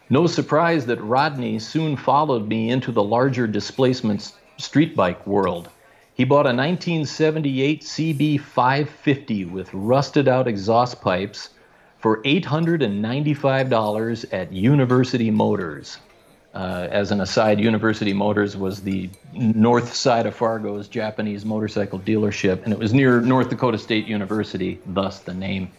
[0.09, 5.67] No surprise that Rodney soon followed me into the larger displacement street bike world.
[6.13, 11.49] He bought a 1978 CB 550 with rusted out exhaust pipes
[11.97, 15.97] for $895 at University Motors.
[16.53, 22.63] Uh, as an aside, University Motors was the north side of Fargo's Japanese motorcycle dealership,
[22.63, 25.69] and it was near North Dakota State University, thus the name.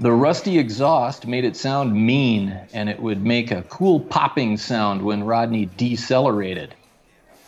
[0.00, 5.02] The rusty exhaust made it sound mean, and it would make a cool popping sound
[5.02, 6.72] when Rodney decelerated.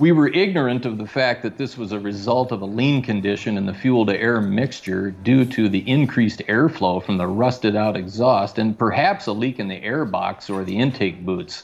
[0.00, 3.56] We were ignorant of the fact that this was a result of a lean condition
[3.56, 7.96] in the fuel to air mixture due to the increased airflow from the rusted out
[7.96, 11.62] exhaust and perhaps a leak in the air box or the intake boots.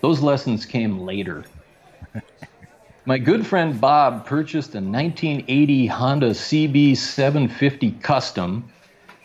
[0.00, 1.44] Those lessons came later.
[3.06, 8.68] My good friend Bob purchased a 1980 Honda CB 750 Custom,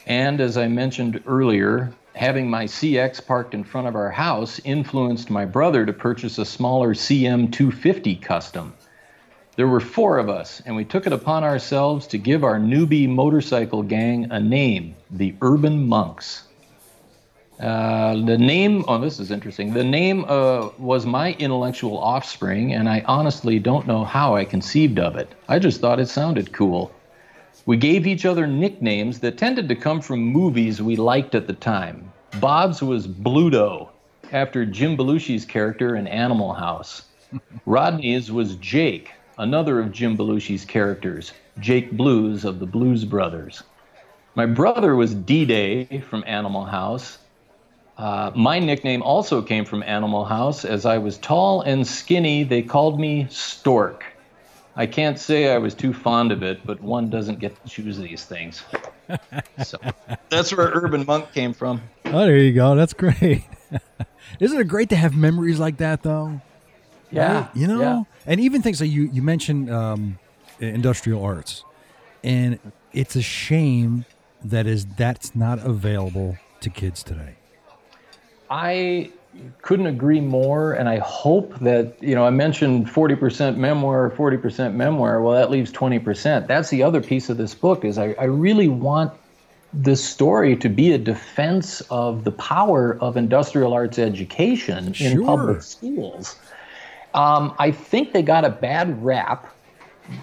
[0.10, 5.30] and as I mentioned earlier, having my CX parked in front of our house influenced
[5.30, 8.74] my brother to purchase a smaller CM 250 Custom.
[9.56, 13.08] There were four of us, and we took it upon ourselves to give our newbie
[13.08, 16.44] motorcycle gang a name the Urban Monks.
[17.60, 19.74] Uh, the name, oh, this is interesting.
[19.74, 24.98] The name uh, was my intellectual offspring, and I honestly don't know how I conceived
[24.98, 25.30] of it.
[25.48, 26.92] I just thought it sounded cool.
[27.70, 31.54] We gave each other nicknames that tended to come from movies we liked at the
[31.54, 32.12] time.
[32.40, 33.90] Bob's was Bluto,
[34.32, 37.04] after Jim Belushi's character in Animal House.
[37.68, 43.62] Rodney's was Jake, another of Jim Belushi's characters, Jake Blues of the Blues Brothers.
[44.34, 47.20] My brother was D Day from Animal House.
[48.00, 50.66] Uh, my nickname also came from Animal House.
[50.66, 54.06] As I was tall and skinny, they called me Stork.
[54.80, 57.98] I can't say I was too fond of it, but one doesn't get to choose
[57.98, 58.64] these things.
[59.66, 59.78] so
[60.30, 61.82] that's where Urban Monk came from.
[62.06, 62.76] Oh, there you go.
[62.76, 63.44] That's great.
[64.40, 66.40] Isn't it great to have memories like that, though?
[67.12, 67.42] Yeah.
[67.42, 67.50] Right?
[67.56, 68.04] You know, yeah.
[68.26, 70.18] and even things like you you mentioned um,
[70.62, 71.66] industrial arts,
[72.24, 72.58] and
[72.94, 74.06] it's a shame
[74.46, 77.36] that is that's not available to kids today.
[78.50, 79.12] I
[79.62, 85.22] couldn't agree more, and I hope that you know I mentioned 40% memoir, 40% memoir.
[85.22, 86.48] Well, that leaves 20%.
[86.48, 89.14] That's the other piece of this book is I, I really want
[89.72, 95.12] this story to be a defense of the power of industrial arts education Sure.
[95.12, 96.36] in public schools.
[97.14, 99.54] Um, I think they got a bad rap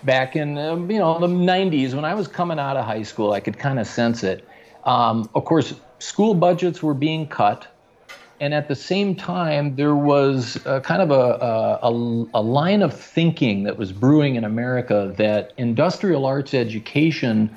[0.03, 3.33] back in um, you know the 90s when I was coming out of high school.
[3.33, 4.47] I could kind of sense it.
[4.85, 7.67] Um, of course, school budgets were being cut
[8.41, 11.15] and at the same time, there was a kind of a,
[11.83, 11.91] a,
[12.35, 17.55] a, line of thinking that was brewing in America that industrial arts education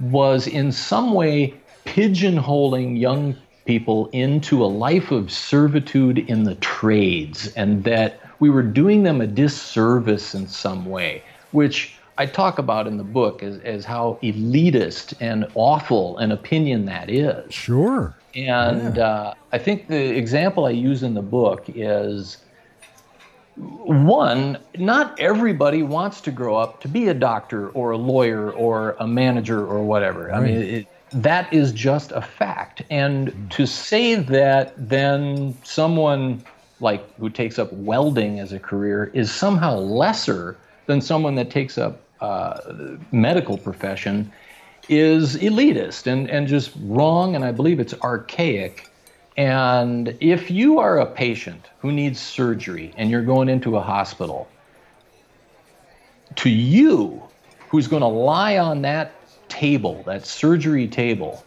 [0.00, 7.52] was in some way pigeonholing young people into a life of servitude in the trades,
[7.54, 12.86] and that we were doing them a disservice in some way, which I talk about
[12.86, 17.52] in the book as, as how elitist and awful an opinion that is.
[17.52, 18.14] Sure.
[18.34, 19.06] And yeah.
[19.06, 22.38] uh, I think the example I use in the book is
[23.56, 28.96] one, not everybody wants to grow up to be a doctor or a lawyer or
[28.98, 30.32] a manager or whatever.
[30.32, 32.82] I mean, it, that is just a fact.
[32.90, 36.42] And to say that then someone
[36.80, 41.78] like who takes up welding as a career is somehow lesser than someone that takes
[41.78, 42.58] up uh,
[43.12, 44.32] medical profession
[44.88, 48.90] is elitist and, and just wrong, and I believe it's archaic.
[49.36, 54.48] And if you are a patient who needs surgery and you're going into a hospital,
[56.36, 57.22] to you,
[57.68, 59.12] who's going to lie on that
[59.48, 61.44] table, that surgery table,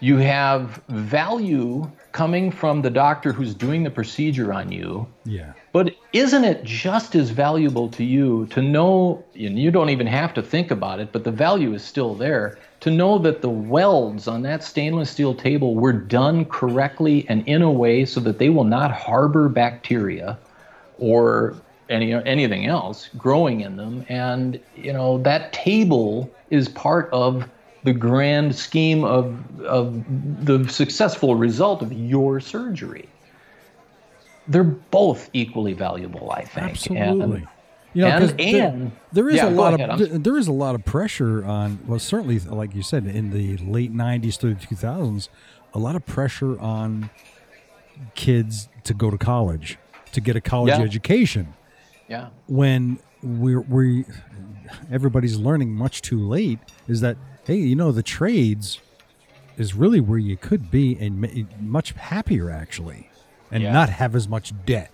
[0.00, 5.06] you have value coming from the doctor who's doing the procedure on you.
[5.24, 5.52] Yeah.
[5.72, 10.34] But isn't it just as valuable to you to know, and you don't even have
[10.34, 14.26] to think about it, but the value is still there, to know that the welds
[14.26, 18.48] on that stainless steel table were done correctly and in a way so that they
[18.50, 20.38] will not harbor bacteria
[20.98, 21.54] or
[21.88, 27.48] any anything else growing in them and you know that table is part of
[27.82, 30.04] the grand scheme of, of
[30.44, 33.08] the successful result of your surgery.
[34.50, 36.70] They're both equally valuable, I think.
[36.70, 37.22] Absolutely.
[37.22, 37.48] And,
[37.92, 40.52] you know, and, and there, there is yeah, a lot ahead, of there is a
[40.52, 41.80] lot of pressure on.
[41.86, 45.28] Well, certainly, like you said, in the late '90s through the 2000s,
[45.74, 47.10] a lot of pressure on
[48.14, 49.78] kids to go to college,
[50.12, 50.80] to get a college yeah.
[50.80, 51.54] education.
[52.08, 52.28] Yeah.
[52.46, 54.04] When we're we
[54.90, 58.78] everybody's learning much too late, is that hey, you know, the trades
[59.56, 63.09] is really where you could be and much happier actually,
[63.50, 63.72] and yeah.
[63.72, 64.92] not have as much debt.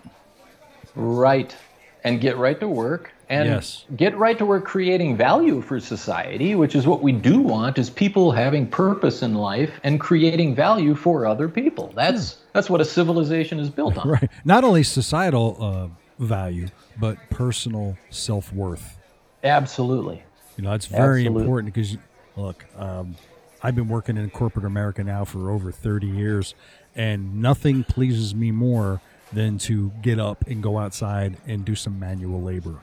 [0.95, 1.55] Right,
[2.03, 3.85] and get right to work and yes.
[3.95, 7.89] get right to work creating value for society, which is what we do want is
[7.89, 11.91] people having purpose in life and creating value for other people.
[11.95, 12.45] That's yeah.
[12.53, 14.07] that's what a civilization is built on.
[14.17, 14.29] Right.
[14.45, 16.67] Not only societal uh, value,
[16.99, 18.97] but personal self worth.
[19.43, 20.23] Absolutely.
[20.55, 21.41] You know, that's very Absolutely.
[21.41, 21.97] important because
[22.37, 23.15] Look, um,
[23.63, 26.53] I've been working in corporate America now for over 30 years,
[26.97, 28.99] and nothing pleases me more
[29.31, 32.79] than to get up and go outside and do some manual labor.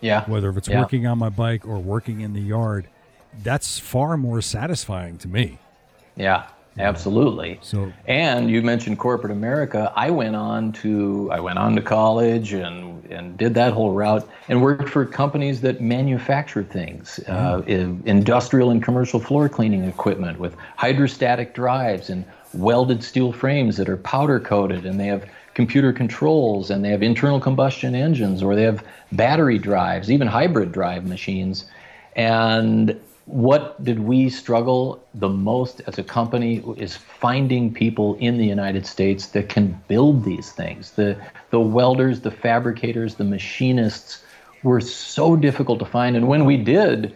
[0.00, 0.28] Yeah.
[0.28, 0.80] Whether if it's yeah.
[0.80, 2.88] working on my bike or working in the yard,
[3.42, 5.58] that's far more satisfying to me.
[6.16, 6.46] Yeah.
[6.78, 7.58] Absolutely.
[7.60, 9.92] So, and you mentioned corporate America.
[9.94, 14.26] I went on to I went on to college and and did that whole route
[14.48, 20.56] and worked for companies that manufacture things, uh, industrial and commercial floor cleaning equipment with
[20.76, 26.70] hydrostatic drives and welded steel frames that are powder coated and they have computer controls
[26.70, 31.66] and they have internal combustion engines or they have battery drives, even hybrid drive machines.
[32.16, 38.46] And what did we struggle the most as a company is finding people in the
[38.46, 40.92] United States that can build these things.
[40.92, 41.16] The
[41.50, 44.22] the welders, the fabricators, the machinists
[44.62, 47.14] were so difficult to find and when we did,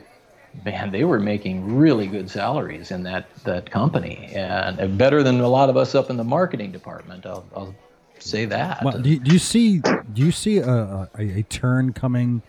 [0.65, 5.49] man, they were making really good salaries in that that company and better than a
[5.49, 7.27] lot of us up in the marketing department.
[7.27, 7.75] I'll, I'll
[8.19, 8.83] say that.
[8.83, 12.43] Well, do, you, do you see do you see a, a, a turn coming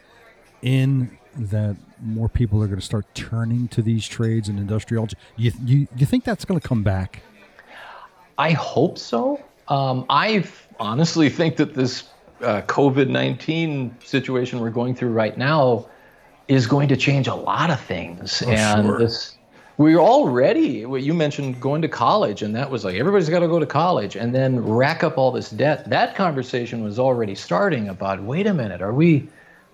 [0.62, 5.08] in that more people are going to start turning to these trades and industrial.
[5.36, 7.22] You, you, you think that's going to come back?
[8.38, 9.44] I hope so.
[9.68, 10.46] Um, I
[10.80, 12.10] honestly think that this
[12.42, 15.88] uh, COVID 19 situation we're going through right now
[16.48, 18.42] is going to change a lot of things.
[18.46, 19.00] Oh, and sure.
[19.00, 19.38] this,
[19.78, 23.48] we're already, what you mentioned going to college, and that was like everybody's got to
[23.48, 25.90] go to college and then rack up all this debt.
[25.90, 29.28] That conversation was already starting about wait a minute, are we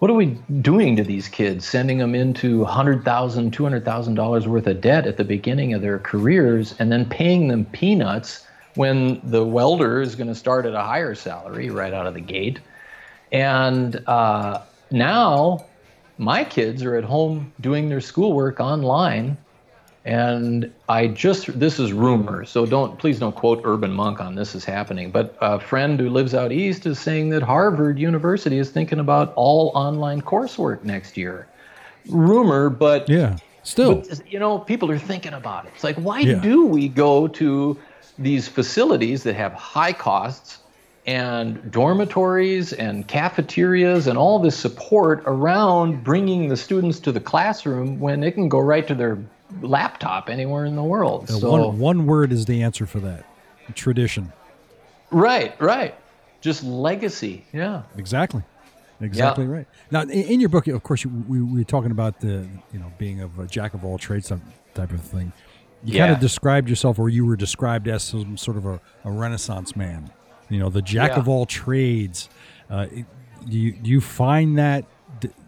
[0.03, 5.07] what are we doing to these kids, sending them into $100,000, $200,000 worth of debt
[5.07, 8.45] at the beginning of their careers and then paying them peanuts
[8.75, 12.19] when the welder is going to start at a higher salary right out of the
[12.19, 12.59] gate?
[13.31, 14.59] And uh,
[14.91, 15.63] now
[16.17, 19.37] my kids are at home doing their schoolwork online
[20.05, 24.53] and I just, this is rumor, so don't, please don't quote Urban Monk on this
[24.53, 25.11] is happening.
[25.11, 29.33] But a friend who lives out east is saying that Harvard University is thinking about
[29.35, 31.47] all online coursework next year.
[32.09, 35.71] Rumor, but yeah, still, but, you know, people are thinking about it.
[35.73, 36.41] It's like, why Yeah.
[36.41, 37.79] do we go to
[38.19, 40.59] these facilities that have high costs
[41.05, 47.99] and dormitories and cafeterias and all this support around bringing the students to the classroom
[47.99, 49.17] when they can go right to their
[49.61, 51.29] laptop anywhere in the world.
[51.29, 53.25] Uh, so one, one word is the answer for that
[53.75, 54.31] tradition.
[55.11, 55.95] right, right,
[56.41, 57.45] just legacy.
[57.51, 57.83] Yeah.
[57.97, 58.43] Exactly.
[59.01, 59.67] Exactly right.
[59.91, 62.79] Now, in, in your book, of course, you, we, we were talking about the you
[62.79, 65.33] know being of a jack of all trades type of thing.
[65.83, 69.11] You kind of described yourself, or you were described as some sort of a, a
[69.11, 70.09] Renaissance man.
[70.53, 71.19] You know, the jack Yeah.
[71.19, 72.29] of all trades.
[72.69, 74.85] Uh, do you do you find that?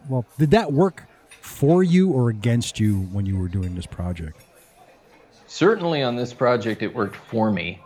[0.10, 1.04] Well, did that work
[1.42, 4.42] for you or against you when you were doing this project?
[5.48, 7.80] certainly on this project it worked for me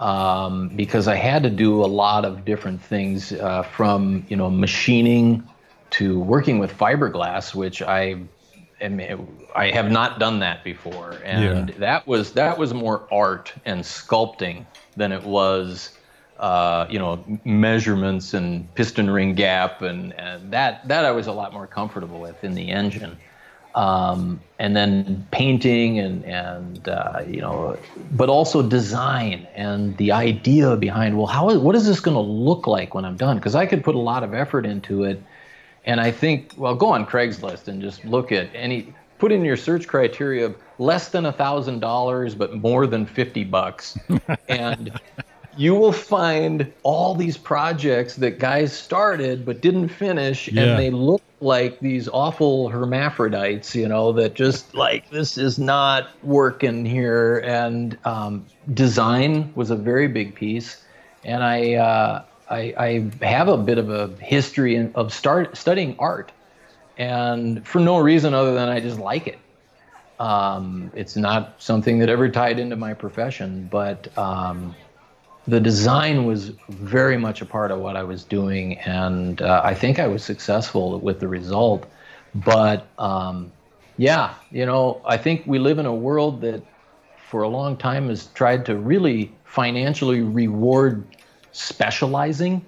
[0.00, 4.50] um, because I had to do a lot of different things uh, from you know
[4.50, 5.46] machining
[5.90, 8.16] to working with fiberglass, which I
[8.80, 9.00] am,
[9.54, 11.74] I have not done that before, and Yeah.
[11.78, 14.64] that was that was more art and sculpting
[14.96, 15.90] than it was.
[16.38, 21.32] Uh, you know, measurements and piston ring gap, and, and that that I was a
[21.32, 23.16] lot more comfortable with in the engine.
[23.74, 27.76] Um, and then painting and and uh, you know,
[28.12, 32.68] but also design and the idea behind well, how what is this going to look
[32.68, 33.36] like when I'm done?
[33.36, 35.20] Because I could put a lot of effort into it,
[35.84, 39.56] and I think well, go on Craigslist and just look at any put in your
[39.56, 43.98] search criteria of less than a thousand dollars but more than fifty bucks,
[44.48, 44.92] and
[45.56, 50.62] you will find all these projects that guys started but didn't finish Yeah.
[50.62, 56.08] and they look like these awful hermaphrodites you know that just like this is not
[56.22, 57.38] working here.
[57.38, 60.82] And um, design was a very big piece.
[61.24, 62.74] And i uh, I,
[63.20, 66.30] I have a bit of a history in, of start studying art.
[66.98, 69.38] And for no reason other than i just like it.
[70.20, 74.74] Um, it's not something that ever tied into my profession but um,
[75.46, 79.74] the design was very much a part of what I was doing, and uh, I
[79.74, 81.86] think I was successful with the result.
[82.34, 83.52] But um,
[83.96, 86.62] yeah, you know, I think we live in a world that
[87.28, 91.04] for a long time has tried to really financially reward
[91.52, 92.64] specializing.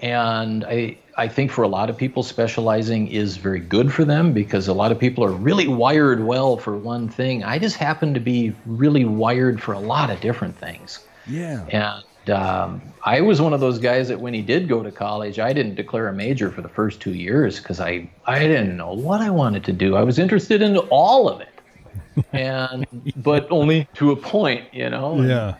[0.00, 4.32] And I, I think for a lot of people, specializing is very good for them
[4.32, 7.42] because a lot of people are really wired well for one thing.
[7.42, 11.00] I just happen to be really wired for a lot of different things.
[11.28, 11.64] Yeah.
[11.70, 15.38] And um, I was one of those guys that when he did go to college,
[15.38, 18.92] I didn't declare a major for the first two years because I, I didn't know
[18.92, 19.96] what I wanted to do.
[19.96, 21.60] I was interested in all of it,
[22.32, 25.18] and but only to a point, you know.
[25.18, 25.56] And Yeah.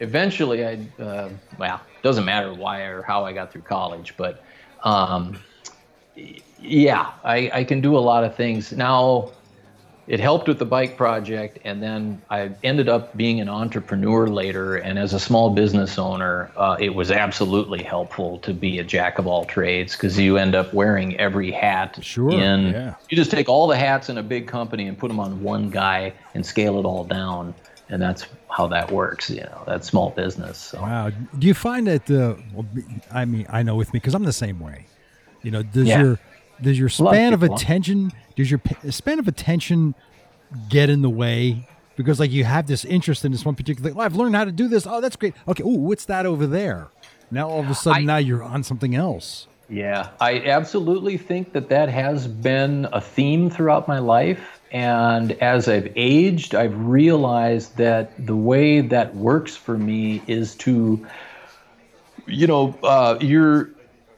[0.00, 4.44] Eventually, I uh, well, it doesn't matter why or how I got through college, but
[4.84, 5.36] um,
[6.58, 9.32] yeah, I, I can do a lot of things now
[10.08, 14.76] it helped with the bike project and then i ended up being an entrepreneur later
[14.76, 19.18] and as a small business owner uh, it was absolutely helpful to be a jack
[19.18, 22.94] of all trades because you end up wearing every hat Sure, in yeah.
[23.10, 25.68] you just take all the hats in a big company and put them on one
[25.70, 27.54] guy and scale it all down
[27.90, 30.80] and that's how that works you know that's small business so.
[30.80, 31.10] Wow.
[31.38, 32.10] Do you find that?
[32.10, 32.34] Uh,
[33.12, 34.86] I mean, I know with me because I'm the same way.
[35.42, 36.00] You know, does Yeah.
[36.02, 36.18] your
[36.62, 39.94] does your span of attention does your span of attention
[40.68, 41.66] get in the way?
[41.96, 43.98] Because like you have this interest in this one particular thing.
[43.98, 44.86] Oh, I've learned how to do this.
[44.86, 45.34] Oh, that's great.
[45.48, 45.62] Okay.
[45.64, 46.88] Oh, what's that over there?
[47.30, 49.46] Now all of a sudden, I- now you're on something else.
[49.70, 54.60] Yeah, I absolutely think that that has been a theme throughout my life.
[54.72, 61.06] And as I've aged, I've realized that the way that works for me is to,
[62.26, 63.70] you know, uh, you're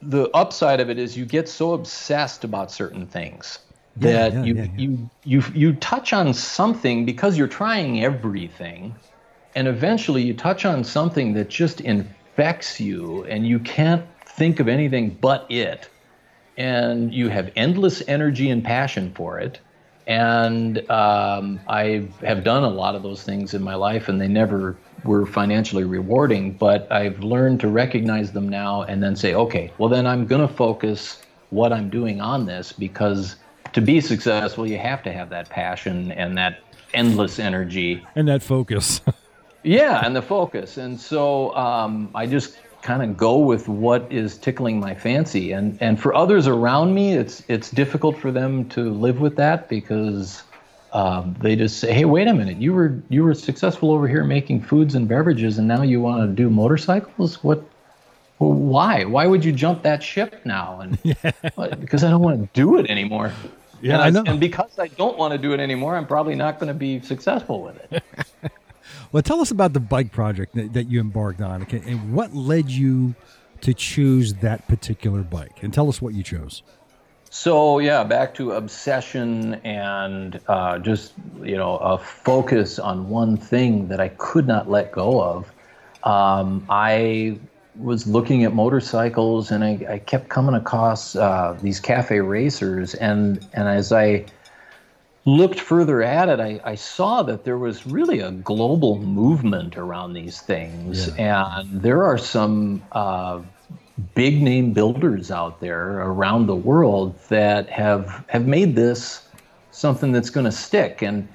[0.03, 3.59] the upside of it is you get so obsessed about certain things
[3.97, 4.71] that yeah, you, yeah, yeah.
[4.77, 8.95] you you you touch on something because you're trying everything
[9.55, 14.69] and eventually you touch on something that just infects you and you can't think of
[14.69, 15.89] anything but it
[16.57, 19.61] and you have endless energy and passion for it
[20.07, 24.29] and um, i have done a lot of those things in my life and they
[24.29, 29.73] never were financially rewarding but i've learned to recognize them now and then say okay
[29.79, 33.37] well then i'm going to focus what i'm doing on this because
[33.73, 36.61] to be successful you have to have that passion and that
[36.95, 39.01] endless energy And that focus.
[39.63, 40.77] yeah, and the focus.
[40.77, 45.53] And so um, I just kind of go with what is tickling my fancy.
[45.53, 49.69] And and for others around me, it's it's difficult for them to live with that
[49.69, 50.43] because
[50.93, 54.25] um, they just say, "Hey, wait a minute, you were you were successful over here
[54.25, 57.43] making foods and beverages, and now you want to do motorcycles?
[57.45, 57.63] What?
[58.39, 59.05] Well, why?
[59.05, 60.81] Why would you jump that ship now?
[60.81, 60.99] And
[61.57, 63.33] "Well, because I don't want to do it anymore.
[63.83, 64.31] Yeah, and I know.
[64.31, 67.01] And because I don't want to do it anymore, I'm probably not going to be
[67.01, 68.03] successful with it.
[69.13, 72.35] Well, tell us about the bike project that, that you embarked on, okay, and what
[72.35, 73.15] led you
[73.61, 76.63] to choose that particular bike, and tell us what you chose.
[77.31, 81.13] So yeah, back to obsession and uh, just
[81.43, 85.53] you know a focus on one thing that I could not let go of.
[86.03, 87.39] Um, I
[87.77, 93.47] was looking at motorcycles and I, I kept coming across uh, these cafe racers and
[93.55, 94.27] and as I
[95.25, 100.15] looked further at it, I, I, saw that there was really a global movement around
[100.15, 101.59] these things, yeah.
[101.59, 103.41] and there are some uh,
[104.15, 109.27] big name builders out there around the world that have have made this
[109.71, 111.29] something that's going to stick and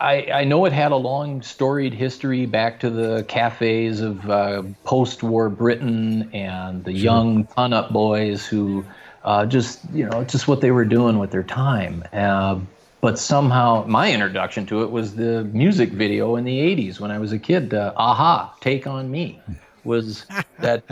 [0.00, 4.62] I, I, know it had a long storied history back to the cafes of uh,
[4.84, 7.00] post-war Britain and the sure.
[7.00, 8.84] young ton-up boys who
[9.24, 12.04] uh, just you know just what they were doing with their time.
[12.12, 12.60] Uh,
[13.00, 17.18] but somehow my introduction to it was the music video in the 80s when I
[17.18, 17.74] was a kid.
[17.74, 19.40] Uh, A-ha, Take on Me
[19.84, 20.26] was
[20.58, 20.84] that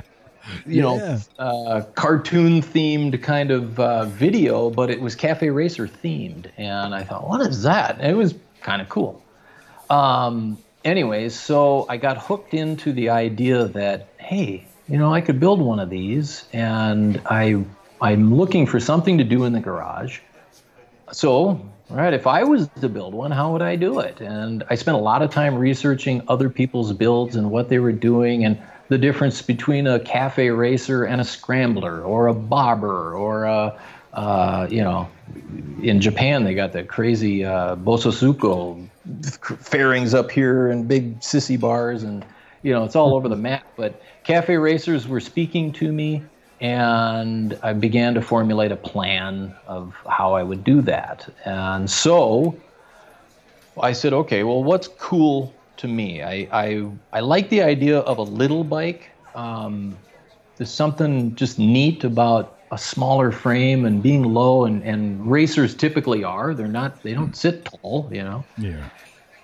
[0.66, 0.82] you yeah.
[0.82, 6.46] know, uh, cartoon themed kind of uh, video, but it was Cafe Racer themed.
[6.56, 7.98] And I thought, what is that?
[8.00, 9.22] And it was kind of cool.
[9.90, 15.40] Um, anyways, so I got hooked into the idea that, hey, you know, I could
[15.40, 17.64] build one of these, and I
[18.00, 20.20] I'm looking for something to do in the garage.
[21.12, 21.30] So,
[21.90, 24.20] all right, if I was to build one, how would I do it?
[24.20, 27.92] And I spent a lot of time researching other people's builds and what they were
[27.92, 33.44] doing, and the difference between a cafe racer and a scrambler or a bobber or
[33.44, 33.78] a
[34.12, 35.08] uh, you know
[35.82, 38.88] in Japan they got the crazy uh, bosozoku
[39.60, 42.24] fairings up here and big sissy bars and
[42.62, 43.64] you know it's all over the map.
[43.76, 46.22] But cafe racers were speaking to me
[46.60, 51.28] and I began to formulate a plan of how I would do that.
[51.44, 52.58] And so
[53.80, 56.22] I said okay well what's cool to me.
[56.22, 59.10] I, I, I like the idea of a little bike.
[59.34, 59.96] Um,
[60.56, 66.24] there's something just neat about a smaller frame and being low, and, and racers typically
[66.24, 66.54] are.
[66.54, 67.02] They're not.
[67.02, 68.44] They don't sit tall, you know.
[68.58, 68.88] Yeah.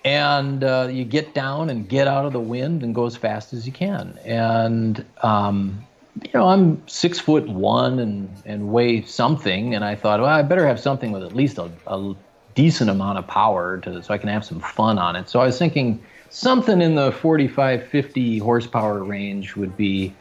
[0.03, 3.53] And uh, you get down and get out of the wind and go as fast
[3.53, 4.19] as you can.
[4.25, 5.85] And um,
[6.21, 10.41] you know, I'm six foot one and and weigh something, and I thought, well, I
[10.41, 12.15] better have something with at least a, a
[12.55, 15.29] decent amount of power to so I can have some fun on it.
[15.29, 16.03] So I was thinking
[16.33, 20.13] something in the 45 50 horsepower range would be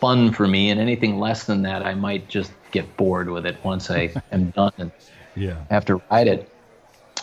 [0.00, 3.56] fun for me and anything less than that i might just get bored with it
[3.62, 4.90] once i am done and
[5.36, 5.64] yeah.
[5.70, 6.50] have to ride it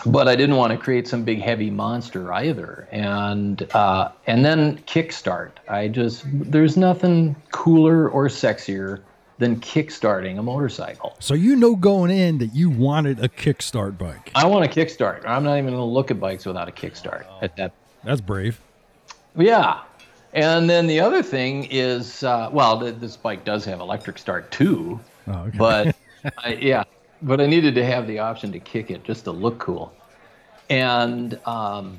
[0.06, 4.78] but i didn't want to create some big heavy monster either and uh, and then
[4.84, 9.02] kickstart i just there's nothing cooler or sexier
[9.38, 11.14] than kickstarting a motorcycle.
[11.20, 14.32] So you know going in that you wanted a kickstart bike.
[14.34, 15.28] I want a kickstart.
[15.28, 17.74] I'm not even going to look at bikes without a kickstart at that
[18.06, 18.60] that's brave.
[19.36, 19.82] Yeah.
[20.34, 24.52] And then the other thing is, uh, well, th- this bike does have electric start
[24.52, 25.58] too, oh, okay.
[25.58, 25.96] but
[26.38, 26.84] I, yeah,
[27.22, 29.94] but I needed to have the option to kick it just to look cool.
[30.70, 31.98] And um,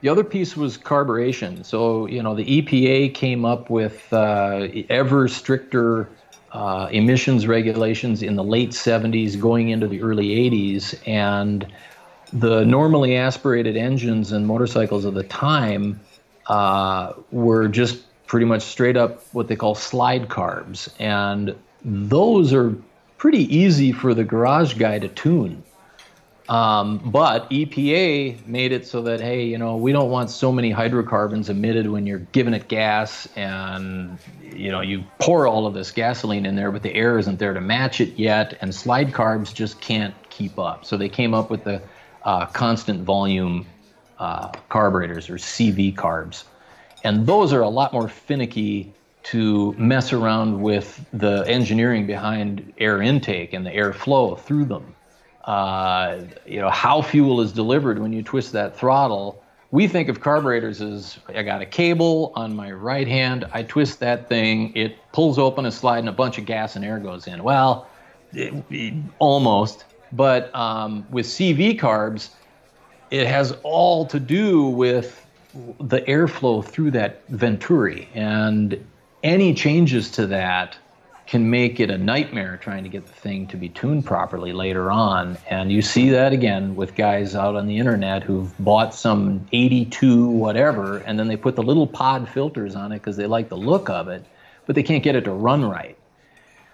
[0.00, 1.64] the other piece was carburation.
[1.64, 6.08] So you know, the EPA came up with uh, ever stricter
[6.52, 11.66] uh, emissions regulations in the late 70s, going into the early 80s, and
[12.32, 16.00] the normally aspirated engines and motorcycles of the time
[16.46, 20.88] uh, were just pretty much straight up what they call slide carbs.
[20.98, 21.54] And
[21.84, 22.74] those are
[23.18, 25.62] pretty easy for the garage guy to tune.
[26.48, 30.70] Um, but EPA made it so that, hey, you know, we don't want so many
[30.70, 35.90] hydrocarbons emitted when you're giving it gas and, you know, you pour all of this
[35.90, 38.56] gasoline in there, but the air isn't there to match it yet.
[38.60, 40.84] And slide carbs just can't keep up.
[40.84, 41.82] So they came up with the
[42.26, 43.64] uh, constant volume
[44.18, 46.44] uh, carburetors or CV carbs.
[47.04, 53.00] And those are a lot more finicky to mess around with the engineering behind air
[53.00, 54.94] intake and the airflow through them.
[55.44, 59.42] Uh, you know, how fuel is delivered when you twist that throttle.
[59.70, 64.00] We think of carburetors as I got a cable on my right hand, I twist
[64.00, 67.26] that thing, it pulls open a slide, and a bunch of gas and air goes
[67.26, 67.42] in.
[67.42, 67.88] Well,
[68.32, 69.84] it, it, almost.
[70.12, 72.30] But um, with CV carbs,
[73.10, 75.24] it has all to do with
[75.80, 78.08] the airflow through that venturi.
[78.14, 78.84] And
[79.22, 80.76] any changes to that
[81.26, 84.92] can make it a nightmare trying to get the thing to be tuned properly later
[84.92, 85.36] on.
[85.50, 90.26] And you see that again with guys out on the internet who've bought some 82
[90.28, 93.56] whatever, and then they put the little pod filters on it because they like the
[93.56, 94.24] look of it,
[94.66, 95.98] but they can't get it to run right.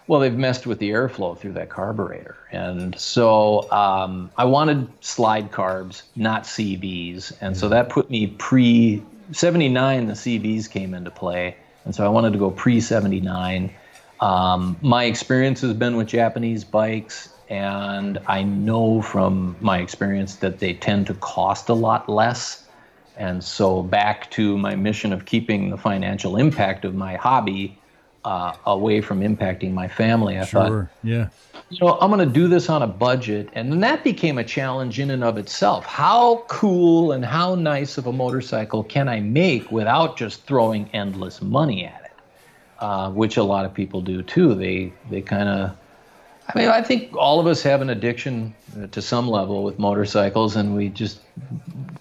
[0.08, 2.36] Well, they've messed with the airflow through that carburetor.
[2.50, 7.32] And so um, I wanted slide carbs, not CVs.
[7.40, 12.08] And so that put me pre 79, the CVs came into play, and so I
[12.08, 13.72] wanted to go pre 79.
[14.20, 20.58] Um, my experience has been with Japanese bikes, and I know from my experience that
[20.58, 22.64] they tend to cost a lot less.
[23.16, 27.78] And so, back to my mission of keeping the financial impact of my hobby
[28.24, 31.28] uh, away from impacting my family, I thought, Yeah.
[31.70, 33.48] you know, I'm going to do this on a budget.
[33.54, 35.84] And then that became a challenge in and of itself.
[35.84, 41.42] How cool and how nice of a motorcycle can I make without just throwing endless
[41.42, 42.12] money at it?
[42.78, 44.54] Uh, which a lot of people do too.
[44.54, 45.76] They, they kind of,
[46.48, 48.54] I mean, I think all of us have an addiction
[48.90, 51.20] to some level with motorcycles, and we just,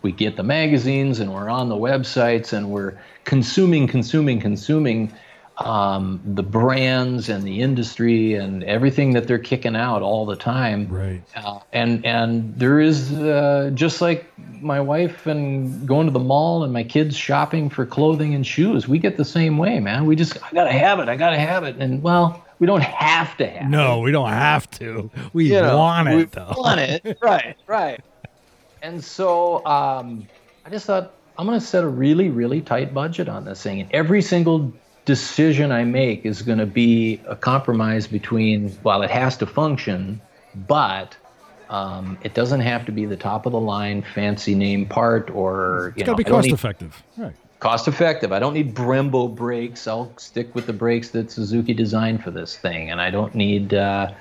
[0.02, 5.12] we get the magazines and we're on the websites and we're consuming, consuming, consuming
[5.66, 10.88] um, the brands and the industry and everything that they're kicking out all the time.
[10.88, 11.22] Right.
[11.36, 14.26] Uh, and and there is uh, just like
[14.62, 18.88] my wife and going to the mall and my kids shopping for clothing and shoes.
[18.88, 20.06] We get the same way, man.
[20.06, 21.10] We just I gotta have it.
[21.10, 21.76] I gotta have it.
[21.78, 23.70] And well, we don't have to have it.
[23.70, 25.10] No, we don't have to.
[25.34, 26.54] We You know, want it we though.
[26.58, 27.18] Want it.
[27.22, 27.56] right.
[27.68, 28.00] Right.
[28.84, 30.28] And so um,
[30.66, 33.90] I just thought I'm gonna set a really really tight budget on this thing, and
[33.92, 34.72] every single
[35.06, 40.22] decision I make is going to be a compromise between, well, it has to function,
[40.68, 41.16] but
[41.70, 45.94] um, it doesn't have to be the top of the line fancy name part or,
[45.96, 47.04] you It's know, got to be cost need- effective.
[47.18, 47.34] Right.
[47.60, 48.32] cost effective.
[48.32, 49.88] I don't need Brembo brakes.
[49.88, 53.74] I'll stick with the brakes that Suzuki designed for this thing, and I don't need,
[53.74, 54.12] uh,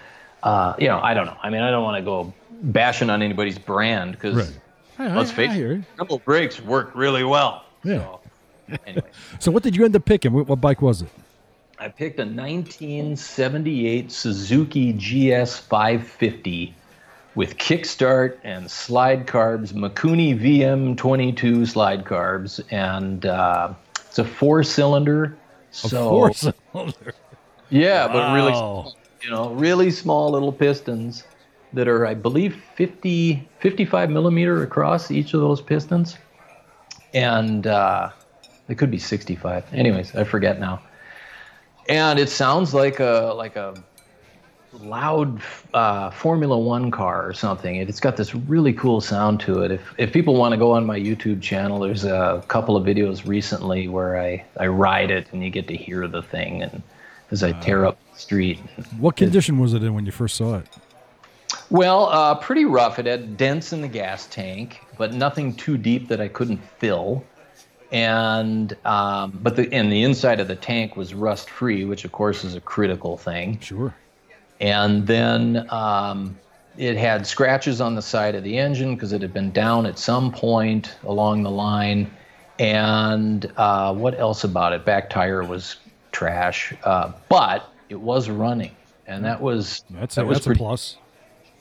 [0.42, 1.36] uh, you know, I don't know.
[1.42, 4.36] I mean, I don't want to go bashing on anybody's brand because
[4.98, 5.14] Right.
[5.16, 5.82] Let's I- face it.
[5.96, 7.64] Brembo brakes work really well.
[7.84, 7.98] Yeah.
[7.98, 8.19] So,
[8.86, 9.10] anyway.
[9.38, 10.32] So what did you end up picking?
[10.32, 11.08] What, what bike was it?
[11.78, 16.74] I picked a 1978 Suzuki GS 550
[17.34, 23.72] with kickstart and slide carbs, Mikuni VM22 slide carbs, and uh,
[24.06, 25.36] it's a four-cylinder.
[25.70, 27.14] So Four cylinder.
[27.70, 31.24] yeah, but really, small, you know, really small little pistons
[31.72, 36.18] that are, I believe, 50, 55 millimeter across each of those pistons,
[37.14, 38.10] and uh,
[38.70, 39.74] they could be 65.
[39.74, 40.80] Anyways, I forget now.
[41.88, 43.74] And it sounds like a like a
[44.80, 45.42] loud
[45.74, 47.74] uh, Formula One car or something.
[47.74, 49.72] It, it's got this really cool sound to it.
[49.72, 53.26] If if people want to go on my YouTube channel, there's a couple of videos
[53.26, 56.80] recently where I I ride it and you get to hear the thing and
[57.32, 58.60] as I tear up the street.
[58.98, 60.68] What condition was it in when you first saw it?
[61.70, 62.98] Well, uh, pretty rough.
[62.98, 67.24] It had dents in the gas tank, but nothing too deep that I couldn't fill.
[67.92, 72.12] And um, but the and the inside of the tank was rust free, which of
[72.12, 73.58] course is a critical thing.
[73.60, 73.94] Sure.
[74.60, 76.38] And then um,
[76.76, 79.98] it had scratches on the side of the engine because it had been down at
[79.98, 82.10] some point along the line.
[82.58, 84.84] And uh, what else about it?
[84.84, 85.76] Back tire was
[86.12, 88.76] trash, uh, but it was running,
[89.06, 90.96] and that was That's that a, was that's a plus.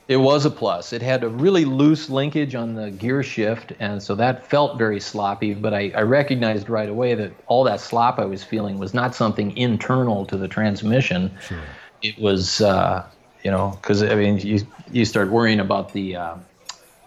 [0.10, 0.92] It was a plus.
[0.92, 5.00] It had a really loose linkage on the gear shift, and so that felt very
[5.00, 5.54] sloppy.
[5.54, 9.14] But I, I recognized right away that all that slop I was feeling was not
[9.14, 11.32] something internal to the transmission.
[11.48, 11.60] Sure.
[12.02, 13.06] It was, uh,
[13.44, 16.36] you know, because I mean, you you start worrying about the uh,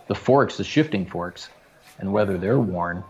[0.06, 1.48] the forks, the shifting forks,
[1.98, 3.02] and whether they're worn.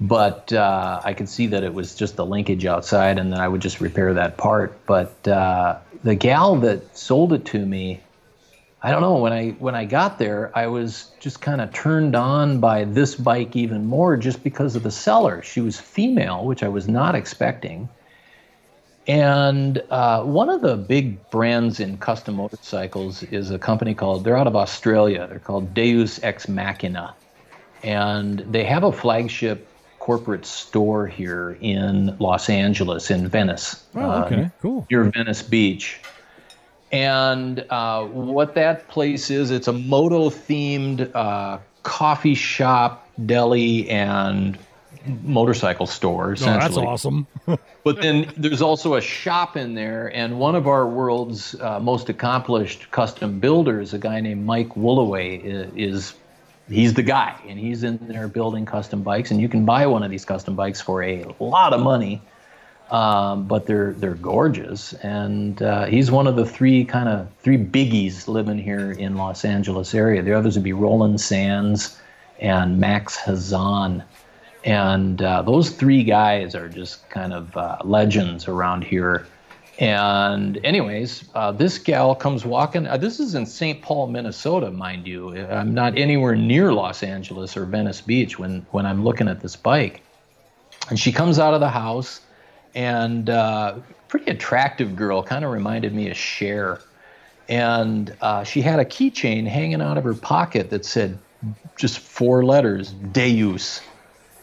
[0.00, 3.48] But uh, I could see that it was just the linkage outside, and then I
[3.48, 4.86] would just repair that part.
[4.86, 8.02] But uh, the gal that sold it to me,
[8.84, 9.16] I don't know.
[9.16, 13.14] When I when I got there, I was just kind of turned on by this
[13.14, 15.40] bike even more, just because of the seller.
[15.42, 17.88] She was female, which I was not expecting.
[19.06, 24.24] And uh, one of the big brands in custom motorcycles is a company called.
[24.24, 25.26] They're out of Australia.
[25.28, 27.14] They're called Deus Ex Machina,
[27.84, 29.68] and they have a flagship
[30.00, 33.84] corporate store here in Los Angeles, in Venice.
[33.94, 34.50] Oh, uh, okay.
[34.60, 34.84] Cool.
[34.90, 36.00] near Venice Beach.
[36.92, 44.58] And uh, what that place is, it's a moto themed uh, coffee shop, deli, and
[45.24, 46.32] motorcycle store.
[46.32, 47.26] Oh, that's awesome.
[47.84, 52.08] But then there's also a shop in there, and one of our world's uh, most
[52.08, 56.14] accomplished custom builders, a guy named Mike Woolaway, i- is
[56.70, 60.04] he's the guy, and he's in there building custom bikes, and you can buy one
[60.04, 62.22] of these custom bikes for a lot of money,
[62.90, 67.58] um, but they're they're gorgeous, and uh, he's one of the three kind of three
[67.58, 70.22] biggies living here in Los Angeles area.
[70.22, 71.98] The others would be Roland Sands
[72.40, 74.04] and Max Hazan.
[74.64, 79.26] And uh, those three guys are just kind of uh, legends around here.
[79.78, 82.86] And, anyways, uh, this gal comes walking.
[82.86, 83.80] Uh, this is in St.
[83.82, 85.36] Paul, Minnesota, mind you.
[85.36, 89.56] I'm not anywhere near Los Angeles or Venice Beach when, when I'm looking at this
[89.56, 90.02] bike.
[90.90, 92.20] And she comes out of the house,
[92.74, 96.80] and uh, pretty attractive girl, kind of reminded me of Cher.
[97.48, 101.18] And uh, she had a keychain hanging out of her pocket that said
[101.76, 103.80] just four letters, Deus.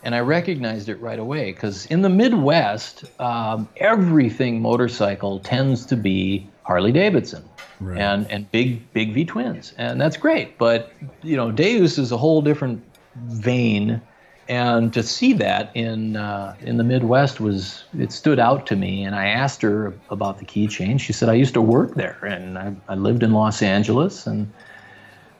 [0.04, 5.96] And I recognized it right away because in the Midwest, um, everything motorcycle tends to
[5.96, 7.44] be Harley Davidson
[7.82, 7.98] Right.
[8.00, 9.74] and, and big, big V twins.
[9.78, 10.58] And that's great.
[10.58, 10.92] But,
[11.24, 12.84] you know, Deus is a whole different
[13.16, 14.02] vein.
[14.50, 19.04] And to see that in uh, in the Midwest was it stood out to me.
[19.04, 21.00] And I asked her about the keychain.
[21.00, 24.26] She said I used to work there, and I, I lived in Los Angeles.
[24.26, 24.52] And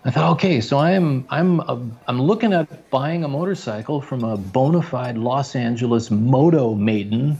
[0.06, 4.38] I thought, okay, so I'm I'm a, I'm looking at buying a motorcycle from a
[4.38, 7.40] bona fide Los Angeles moto maiden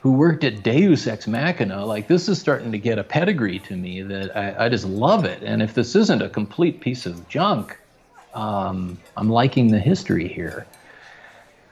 [0.00, 1.86] who worked at Deus Ex Machina.
[1.86, 5.24] Like this is starting to get a pedigree to me that I, I just love
[5.24, 5.42] it.
[5.42, 7.78] And if this isn't a complete piece of junk,
[8.34, 10.66] um, I'm liking the history here.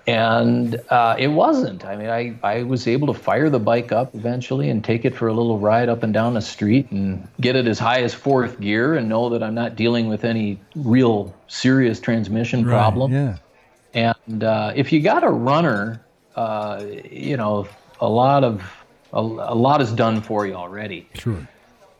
[0.07, 1.84] And uh, it wasn't.
[1.84, 5.16] I mean, I, I was able to fire the bike up eventually and take it
[5.16, 8.14] for a little ride up and down the street and get it as high as
[8.14, 13.12] fourth gear and know that I'm not dealing with any real serious transmission Right, problem.
[13.12, 13.38] Yeah.
[13.94, 16.04] And uh, if you got a runner,
[16.36, 17.66] uh, you know,
[18.00, 18.62] a lot of
[19.12, 21.09] a, a lot is done for you already.
[21.14, 21.48] Sure.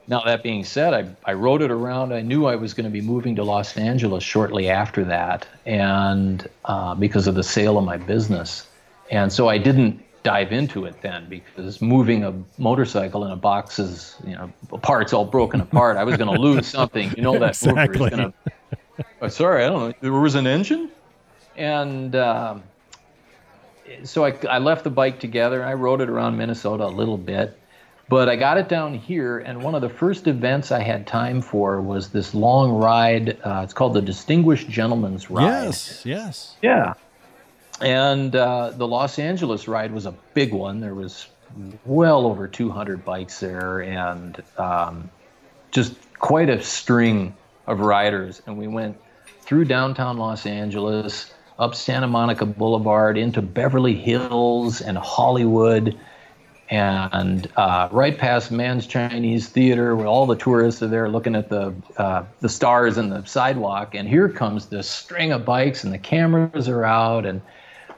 [0.09, 2.13] Now that being said, I, I rode it around.
[2.13, 6.49] I knew I was going to be moving to Los Angeles shortly after that, and
[6.65, 8.67] uh, because of the sale of my business,
[9.11, 13.79] and so I didn't dive into it then because moving a motorcycle in a box
[13.79, 14.53] is you know
[14.83, 15.97] parts all broken apart.
[15.97, 17.13] I was going to lose something.
[17.17, 18.07] You know that Exactly.
[18.07, 18.33] is going
[19.21, 19.31] to.
[19.31, 19.95] sorry, I don't know.
[20.01, 20.91] There was an engine,
[21.57, 22.15] and.
[22.15, 22.63] Um,
[24.05, 25.65] so I, I left the bike together.
[25.65, 27.59] I rode it around Minnesota a little bit,
[28.09, 29.39] but I got it down here.
[29.39, 33.39] And one of the first events I had time for was this long ride.
[33.43, 35.45] Uh, it's called the Distinguished Gentleman's Ride.
[35.45, 36.07] Yes.
[36.07, 36.57] Yes.
[36.63, 36.95] Yeah.
[37.81, 40.81] And uh, the Los Angeles ride was a big one.
[40.81, 41.27] There was
[41.85, 45.11] well over 200 bikes there, and um,
[45.71, 47.35] just quite a string
[47.67, 48.41] of riders.
[48.47, 48.97] And we went
[49.41, 55.99] through downtown Los Angeles, up Santa Monica Boulevard, into Beverly Hills and Hollywood,
[56.71, 61.49] and uh, right past Mann's Chinese Theater, where all the tourists are there looking at
[61.49, 63.95] the uh, the stars and the sidewalk.
[63.95, 67.25] And here comes this string of bikes, and the cameras are out.
[67.27, 67.41] And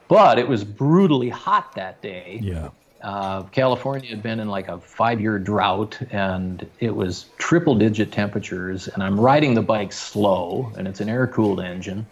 [0.08, 2.40] but it was brutally hot that day.
[2.42, 2.68] Yeah.
[3.00, 8.88] Uh, California had been in like a five-year drought, and it was triple-digit temperatures.
[8.88, 12.06] And I'm riding the bike slow, and it's an air-cooled engine.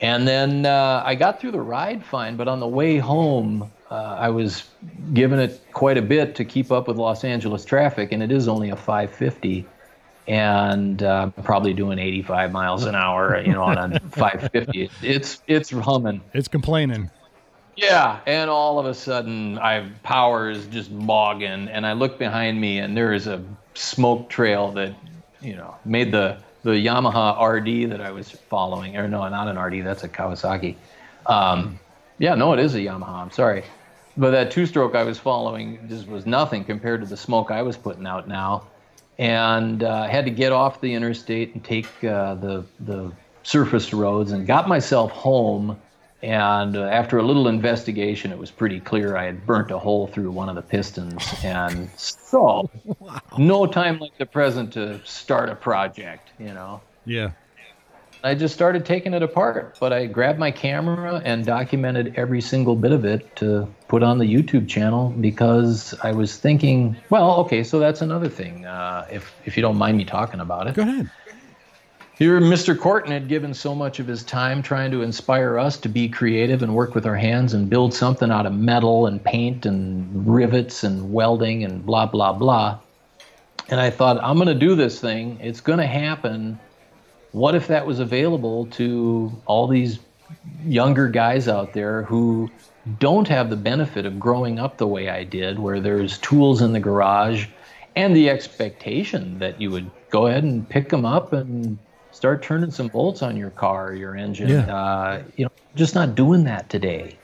[0.00, 4.16] And then uh, I got through the ride fine, but on the way home, uh,
[4.18, 4.64] I was
[5.14, 8.46] given it quite a bit to keep up with Los Angeles traffic, and it is
[8.48, 9.66] only a 550,
[10.26, 14.90] and uh, probably doing 85 miles an hour, you know, on a 550.
[15.02, 16.20] It's it's humming.
[16.34, 17.10] It's complaining.
[17.76, 22.60] Yeah, and all of a sudden, I power is just bogging, and I look behind
[22.60, 23.42] me, and there is a
[23.74, 24.94] smoke trail that,
[25.40, 29.58] you know, made the the Yamaha RD that I was following, or no, not an
[29.58, 30.74] RD, that's a Kawasaki.
[31.26, 31.78] Um,
[32.18, 33.14] yeah, no, it is a Yamaha.
[33.14, 33.62] I'm sorry,
[34.18, 37.76] but that two-stroke I was following just was nothing compared to the smoke I was
[37.76, 38.66] putting out now,
[39.18, 43.12] and uh, I had to get off the interstate and take uh, the the
[43.44, 45.80] surface roads, and got myself home.
[46.20, 50.08] And uh, after a little investigation, it was pretty clear I had burnt a hole
[50.08, 51.22] through one of the pistons.
[51.44, 52.68] And so,
[53.38, 56.80] no time like the present to start a project, you know.
[57.04, 57.30] Yeah.
[58.24, 62.74] I just started taking it apart, but I grabbed my camera and documented every single
[62.74, 67.62] bit of it to put on the YouTube channel because I was thinking, well, okay,
[67.62, 68.64] so that's another thing.
[68.66, 71.08] Uh, if if you don't mind me talking about it, Go ahead.
[72.16, 72.76] here, Mr.
[72.76, 76.62] Corton had given so much of his time trying to inspire us to be creative
[76.64, 80.82] and work with our hands and build something out of metal and paint and rivets
[80.82, 82.78] and welding and blah, blah, blah.
[83.70, 85.38] And I thought, I'm going to do this thing.
[85.40, 86.58] It's going to happen.
[87.32, 89.98] What if that was available to all these
[90.64, 92.50] younger guys out there who
[92.98, 96.72] don't have the benefit of growing up the way I did, where there's tools in
[96.72, 97.46] the garage
[97.96, 101.78] and the expectation that you would go ahead and pick them up and
[102.12, 104.48] start turning some bolts on your car your engine.
[104.48, 104.74] Yeah.
[104.74, 107.18] Uh, you know, just not doing that today.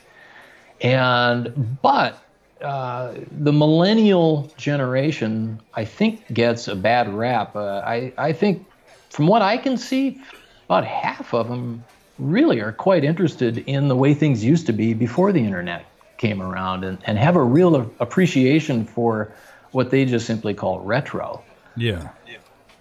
[0.80, 2.22] And but
[2.60, 7.56] uh, the millennial generation, I think, gets a bad rap.
[7.56, 8.66] Uh, I I think,
[9.14, 10.20] from what I can see,
[10.64, 11.84] about half of them
[12.18, 15.84] really are quite interested in the way things used to be before the internet
[16.18, 19.32] came around, and, and have a real appreciation for
[19.70, 21.44] what they just simply call retro.
[21.76, 22.08] Yeah.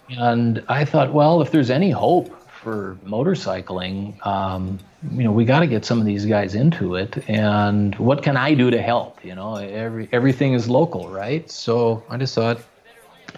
[0.10, 4.26] And I thought, well, if there's any hope for motorcycling.
[4.26, 4.80] Um,
[5.12, 7.30] you know, we got to get some of these guys into it.
[7.30, 9.24] And what can I do to help?
[9.24, 11.50] You know, every everything is local, right?
[11.52, 12.62] So I just thought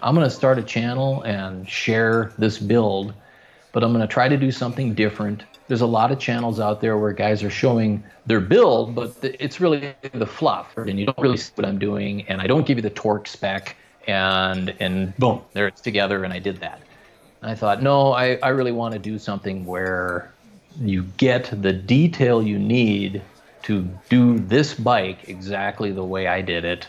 [0.02, 3.14] I'm going to start a channel and share this build,
[3.72, 5.44] but I'm going to try to do something different.
[5.68, 9.60] There's a lot of channels out there where guys are showing their build, but it's
[9.60, 12.78] really the fluff, and you don't really see what I'm doing, and I don't give
[12.78, 13.76] you the torque spec,
[14.06, 16.80] and and boom, there it's together, and I did that.
[17.42, 20.32] And I thought, no, I, I really want to do something where
[20.80, 23.22] you get the detail you need
[23.62, 26.86] to do this bike exactly the way I did it,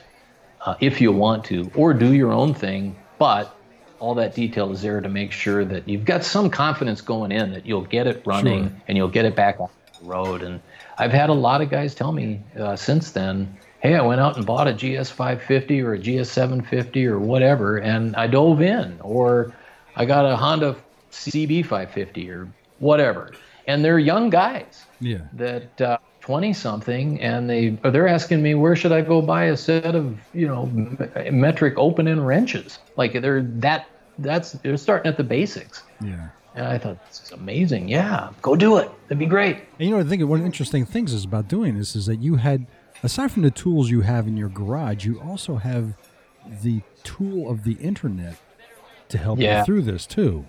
[0.67, 2.93] uh, if you want to, or do your own thing.
[3.17, 3.55] But
[3.99, 7.51] all that detail is there to make sure that you've got some confidence going in
[7.53, 8.81] that you'll get it running sure.
[8.87, 10.43] and you'll get it back on the road.
[10.43, 10.59] And
[10.97, 14.35] I've had a lot of guys tell me uh, since then, hey, I went out
[14.35, 19.53] and bought a GS550 or a GS750 or whatever, and I dove in, or
[19.95, 20.75] I got a Honda
[21.13, 22.49] CB550 or
[22.79, 23.31] whatever.
[23.67, 25.21] And they're young guys yeah.
[25.33, 25.97] that uh,
[26.27, 30.19] 20 something and they they're asking me where should I go buy a set of,
[30.33, 30.65] you know,
[31.31, 32.79] metric open end wrenches.
[32.97, 33.87] Like they're that
[34.19, 35.83] that's they're starting at the basics.
[36.01, 36.27] Yeah.
[36.53, 37.87] And I thought this is amazing.
[37.87, 38.91] Yeah, go do it.
[39.03, 39.55] That'd be great.
[39.79, 42.07] And you know, I think one of the interesting things is about doing this is
[42.07, 42.67] that you had,
[43.03, 45.93] aside from the tools you have in your garage, you also have
[46.61, 48.35] the tool of the internet
[49.07, 49.59] to help yeah.
[49.59, 50.45] you through this too.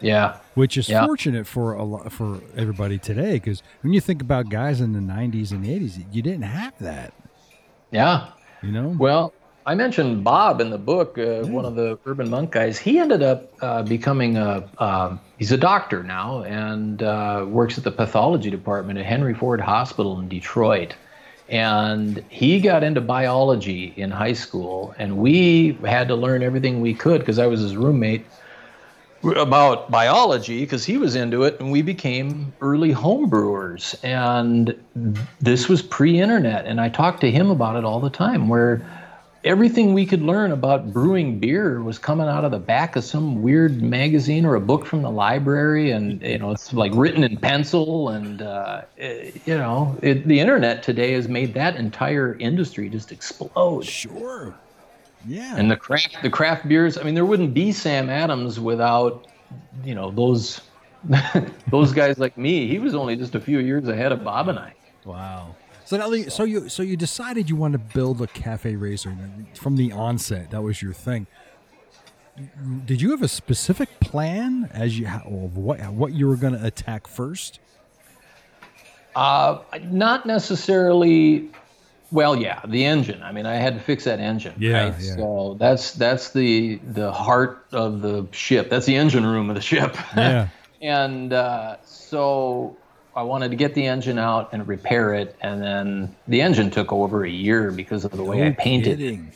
[0.00, 1.04] Yeah, which is yeah.
[1.06, 5.00] fortunate for a lot for everybody today because when you think about guys in the
[5.00, 7.12] '90s and the '80s, you didn't have that.
[7.90, 8.30] Yeah,
[8.62, 8.94] you know.
[8.98, 9.32] Well,
[9.66, 11.42] I mentioned Bob in the book, uh, yeah.
[11.42, 12.78] one of the urban monk guys.
[12.78, 17.84] He ended up uh, becoming a uh, he's a doctor now and uh, works at
[17.84, 20.94] the pathology department at Henry Ford Hospital in Detroit.
[21.48, 26.94] And he got into biology in high school, and we had to learn everything we
[26.94, 28.24] could because I was his roommate
[29.22, 34.74] about biology because he was into it and we became early homebrewers and
[35.40, 38.82] this was pre-internet and i talked to him about it all the time where
[39.44, 43.42] everything we could learn about brewing beer was coming out of the back of some
[43.42, 47.36] weird magazine or a book from the library and you know it's like written in
[47.36, 52.88] pencil and uh, it, you know it, the internet today has made that entire industry
[52.88, 53.84] just explode.
[53.84, 54.54] Sure
[55.26, 55.56] yeah.
[55.56, 59.26] And the craft the craft beers, I mean there wouldn't be Sam Adams without
[59.84, 60.60] you know those
[61.70, 62.66] those guys like me.
[62.66, 64.74] He was only just a few years ahead of Bob and I.
[65.04, 65.54] Wow.
[65.84, 69.16] So now, so you so you decided you wanted to build a cafe racer
[69.54, 70.50] from the onset.
[70.50, 71.26] That was your thing.
[72.86, 76.64] Did you have a specific plan as you of what what you were going to
[76.64, 77.58] attack first?
[79.16, 81.50] Uh, not necessarily
[82.10, 83.22] well, yeah, the engine.
[83.22, 84.54] I mean, I had to fix that engine.
[84.58, 84.94] Yeah, right?
[85.00, 85.16] yeah.
[85.16, 88.70] So that's that's the the heart of the ship.
[88.70, 89.96] That's the engine room of the ship.
[90.16, 90.48] Yeah.
[90.82, 92.76] and uh, so
[93.14, 96.92] I wanted to get the engine out and repair it, and then the engine took
[96.92, 98.98] over a year because of the way no I painted.
[98.98, 99.32] Kidding.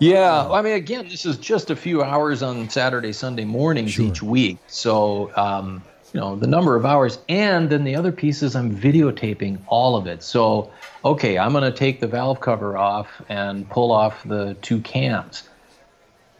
[0.00, 4.06] Yeah, I mean, again, this is just a few hours on Saturday, Sunday mornings sure.
[4.06, 4.58] each week.
[4.66, 8.74] So um, you know the number of hours and then the other piece is i'm
[8.74, 10.22] videotaping all of it.
[10.22, 10.70] So
[11.04, 15.48] okay i'm going to take the valve cover off and pull off the two cams.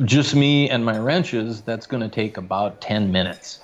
[0.05, 3.61] Just me and my wrenches that's going to take about 10 minutes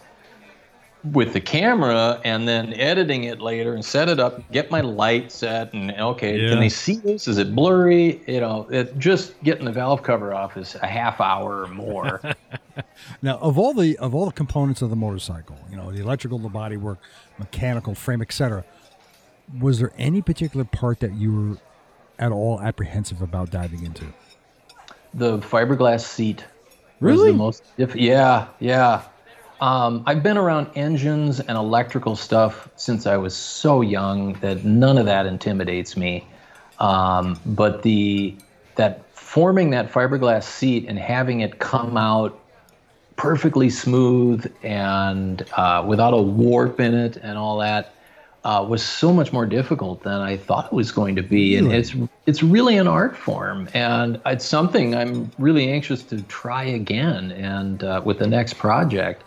[1.13, 5.31] with the camera and then editing it later and set it up, get my light
[5.31, 6.51] set, and okay, yeah.
[6.51, 7.29] can they see this?
[7.29, 8.23] Is it blurry?
[8.27, 12.21] You know, it, just getting the valve cover off is a half hour or more.
[13.23, 16.39] now, of all the of all the components of the motorcycle, you know, the electrical,
[16.39, 16.99] the bodywork,
[17.39, 18.65] mechanical, frame, etc.,
[19.61, 21.59] was there any particular part that you were
[22.19, 24.07] at all apprehensive about diving into?
[25.15, 26.45] The fiberglass seat.
[27.01, 27.31] Really?
[27.31, 29.03] the most diff- yeah, yeah.
[29.61, 34.99] Um, I've been around engines and electrical stuff since I was so young that none
[34.99, 36.27] of that intimidates me.
[36.79, 38.37] Um, but the
[38.75, 42.39] that forming that fiberglass seat and having it come out
[43.17, 47.95] perfectly smooth and uh, without a warp in it and all that
[48.45, 51.57] uh, was so much more difficult than I thought it was going to be.
[51.57, 51.97] And it's
[52.27, 57.83] it's really an art form, and it's something I'm really anxious to try again and
[57.83, 59.25] uh, with the next project.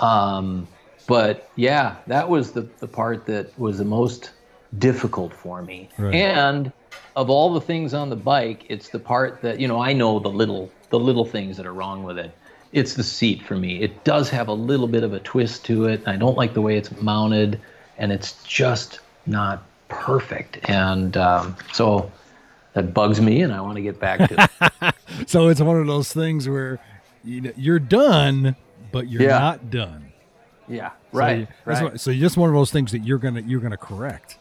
[0.00, 0.66] Um,
[1.06, 4.30] but yeah, that was the, the part that was the most
[4.78, 5.88] difficult for me.
[5.98, 6.14] Right.
[6.14, 6.72] And
[7.16, 10.18] of all the things on the bike, it's the part that, you know, I know
[10.18, 12.30] the little the little things that are wrong with it.
[12.72, 13.82] It's the seat for me.
[13.82, 16.06] It does have a little bit of a twist to it.
[16.06, 17.58] I don't like the way it's mounted,
[17.98, 20.58] and it's just not perfect.
[20.68, 22.10] And um, so
[22.74, 24.50] that bugs me, and I want to get back to
[24.82, 24.94] it.
[25.28, 26.78] so it's one of those things where
[27.24, 28.56] you know, you're done,
[28.92, 29.38] but you're yeah.
[29.38, 30.12] not done.
[30.68, 31.82] Yeah, So right, you- right.
[31.82, 34.38] what- so just one of those things that you're gonna you're gonna correct.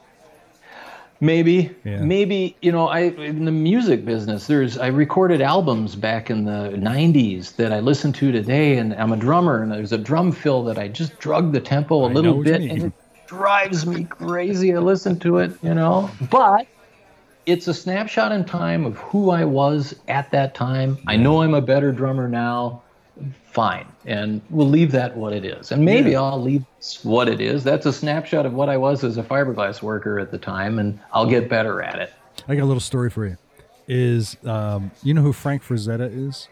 [1.23, 2.01] Maybe, Yeah.
[2.01, 4.47] maybe you know, I in the music business.
[4.47, 9.11] There's I recorded albums back in the '90s that I listen to today, and I'm
[9.13, 12.13] a drummer, and there's a drum fill that I just drug the tempo a I
[12.13, 12.93] little bit, and it
[13.27, 15.51] drives me crazy I listen to it.
[15.61, 16.65] You know, but
[17.45, 20.97] it's a snapshot in time of who I was at that time.
[21.05, 22.80] I know I'm a better drummer now.
[23.51, 26.21] Fine, and we'll leave that what it is, and maybe Yeah.
[26.21, 26.63] I'll leave
[27.03, 27.65] what it is.
[27.65, 30.97] That's a snapshot of what I was as a fiberglass worker at the time, and
[31.11, 32.13] I'll get better at it.
[32.47, 33.37] I got a little story for you.
[33.89, 36.47] Is um, you know who Frank Frazetta is?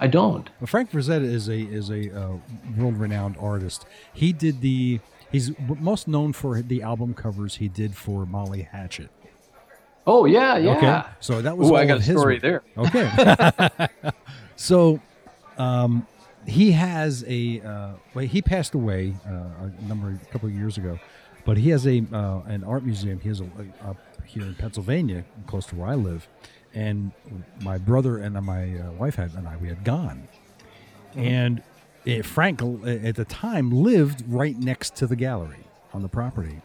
[0.00, 0.50] I don't.
[0.60, 2.36] Well, Frank Frazetta is a is a uh,
[2.76, 3.86] world renowned artist.
[4.12, 4.98] He did the
[5.30, 9.08] he's most known for the album covers he did for Molly Hatchet.
[10.04, 10.76] Oh yeah, yeah.
[10.76, 12.42] Okay, so that was Ooh, I got a his story work.
[12.42, 12.62] there.
[12.76, 13.88] Okay,
[14.56, 15.00] so
[15.58, 16.06] um,
[16.46, 20.76] he has a uh, well, he passed away uh, a number a couple of years
[20.76, 20.98] ago,
[21.44, 23.20] but he has a uh, an art museum.
[23.20, 26.28] He has a, a up here in Pennsylvania, close to where I live,
[26.74, 27.12] and
[27.62, 30.28] my brother and my uh, wife had and I we had gone,
[31.14, 31.62] and
[32.06, 36.60] eh, Frank uh, at the time lived right next to the gallery on the property.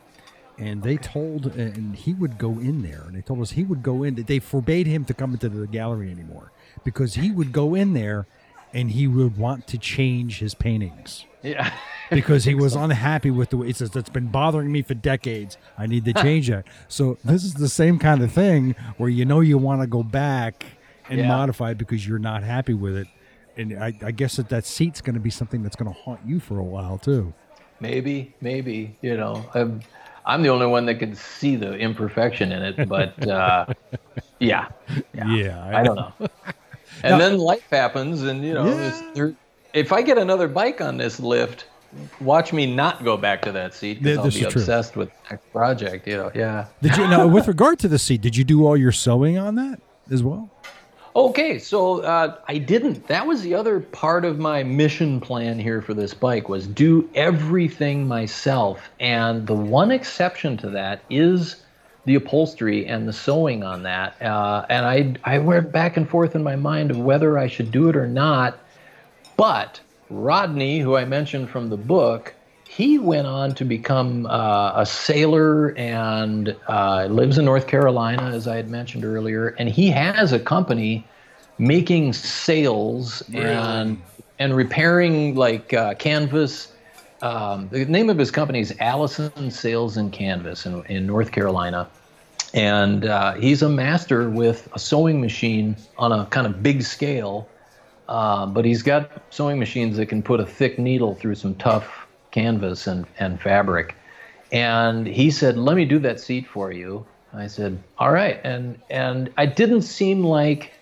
[0.58, 3.82] And they told and he would go in there and they told us he would
[3.82, 6.52] go in they forbade him to come into the gallery anymore
[6.84, 8.28] because he would go in there
[8.74, 11.72] and he would want to change his paintings Yeah.
[12.10, 15.58] because he was unhappy with the way he says that's been bothering me for decades
[15.78, 19.26] i need to change that so this is the same kind of thing where you
[19.26, 20.66] know you want to go back
[21.10, 21.28] and Yeah.
[21.28, 23.08] modify it because you're not happy with it
[23.58, 26.20] and i, I guess that that seat's going to be something that's going to haunt
[26.26, 27.34] you for a while too
[27.82, 28.98] maybe, maybe.
[29.02, 29.80] You know, I'm,
[30.26, 33.68] I'm the only one that can see the imperfection in it, but uh,
[34.40, 34.68] yeah,
[35.14, 35.34] yeah.
[35.34, 36.14] Yeah, I I, don't know.
[37.04, 38.68] And then life happens, and you know,
[39.16, 39.30] Yeah.
[39.74, 41.66] if I get another bike on this lift,
[42.22, 44.48] watch me not go back to that seat because I'll be is true.
[44.62, 46.08] obsessed with the next project.
[46.08, 46.66] You know, yeah.
[46.82, 48.22] Did you now with regard to the seat?
[48.22, 49.80] Did you do all your sewing on that
[50.12, 50.50] as well?
[51.16, 53.08] Okay, so uh, I didn't.
[53.08, 57.10] That was the other part of my mission plan here for this bike was do
[57.16, 58.90] everything myself.
[59.00, 61.64] And the one exception to that is
[62.06, 64.22] the upholstery and the sewing on that.
[64.22, 67.72] Uh, and I I went back and forth in my mind of whether I should
[67.72, 68.58] do it or not.
[69.38, 69.80] But
[70.10, 72.34] Rodney, who I mentioned from the book,
[72.68, 78.48] he went on to become uh, a sailor and uh, lives in North Carolina, as
[78.48, 79.56] I had mentioned earlier.
[79.60, 81.06] And he has a company
[81.58, 84.02] making sails and
[84.40, 86.72] and repairing like uh, canvas.
[87.22, 91.90] Um, the name of his company is Allison Sails and Canvas in, in North Carolina
[92.54, 97.48] and uh, he's a master with a sewing machine on a kind of big scale.
[98.08, 102.08] Uh, but he's got sewing machines that can put a thick needle through some tough
[102.32, 103.96] canvas and, and fabric.
[104.52, 108.82] And he said, "Let me do that seat for you." I said, "All right." And
[108.90, 110.74] and I didn't seem like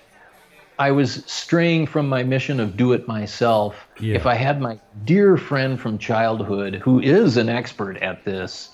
[0.80, 3.88] I was straying from my mission of do it myself.
[3.99, 4.15] Yeah.
[4.15, 8.69] If I had my dear friend from childhood who is an expert at this,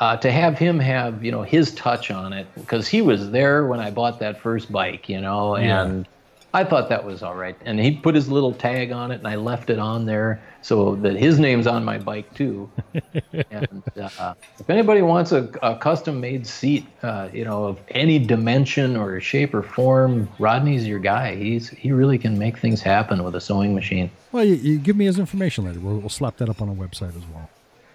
[0.00, 3.66] uh, to have him have you know his touch on it because he was there
[3.66, 6.08] when I bought that first bike, you know, and
[6.54, 7.56] I thought that was all right.
[7.64, 10.94] And he put his little tag on it, and I left it on there so
[10.96, 12.70] that his name's on my bike too.
[13.50, 18.96] and uh, if anybody wants a, a custom-made seat, uh, you know, of any dimension
[18.96, 21.34] or shape or form, Rodney's your guy.
[21.34, 24.08] He's he really can make things happen with a sewing machine.
[24.30, 25.80] Well, you, you give me his information later.
[25.80, 27.50] We'll, we'll slap that up on our website as well.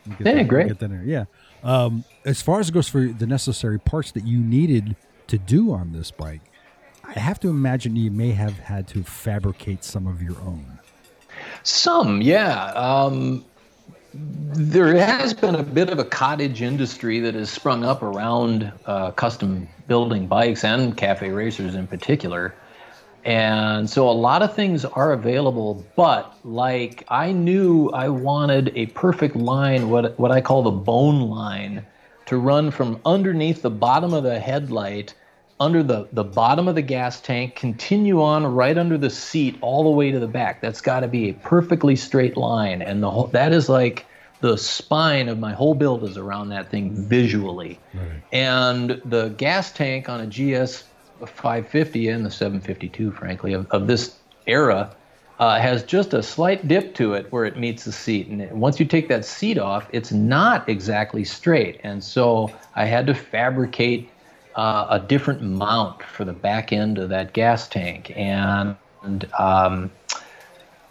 [0.05, 0.67] We'll Yeah, that- great.
[0.67, 1.05] Get that in there.
[1.05, 1.25] Yeah.
[1.63, 4.97] Um, as far as it goes for the necessary parts that you needed
[5.27, 6.41] to do on this bike,
[7.15, 10.79] I have to imagine you may have had to fabricate some of your own.
[11.63, 12.65] Some, yeah.
[12.73, 13.43] Um,
[14.13, 19.09] there has been a bit of a cottage industry that has sprung up around uh,
[19.11, 22.53] custom building bikes and cafe racers in particular.
[23.25, 28.85] And so a lot of things are available, but like I knew I wanted a
[28.87, 31.85] perfect line, what, what I call the bone line,
[32.27, 35.15] to run from underneath the bottom of the headlight
[35.59, 39.83] under the, the bottom of the gas tank, continue on right under the seat all
[39.83, 40.61] the way to the back.
[40.61, 42.81] That's got to be a perfectly straight line.
[42.81, 44.05] And the whole, that is like
[44.41, 47.79] the spine of my whole build is around that thing visually.
[48.31, 50.83] And the gas tank on a GS
[51.25, 54.15] 550 and the 752, frankly, of, of this
[54.47, 54.95] era
[55.39, 58.27] uh, has just a slight dip to it where it meets the seat.
[58.27, 61.79] And once you take that seat off, it's not exactly straight.
[61.83, 64.09] And so I had to fabricate
[64.55, 68.11] uh, a different mount for the back end of that gas tank.
[68.15, 68.75] And,
[69.37, 69.91] um,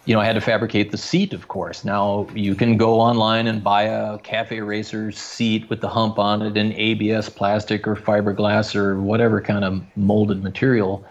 [0.05, 1.85] you know, I had to fabricate the seat, of course.
[1.85, 6.41] Now you can go online and buy a cafe racer seat with the hump on
[6.41, 11.05] it in ABS plastic or fiberglass or whatever kind of molded material.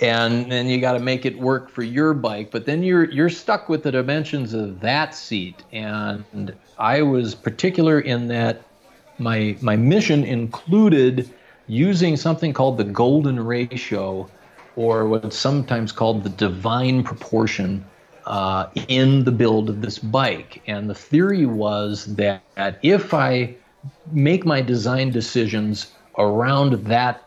[0.00, 3.30] And then you got to make it work for your bike, but then you're you're
[3.30, 5.62] stuck with the dimensions of that seat.
[5.70, 8.62] And I was particular in that
[9.18, 11.30] my my mission included
[11.66, 14.28] using something called the golden ratio
[14.76, 17.84] or what's sometimes called the divine proportion
[18.26, 20.62] uh, in the build of this bike.
[20.66, 22.42] And the theory was that
[22.82, 23.54] if I
[24.12, 27.22] make my design decisions around that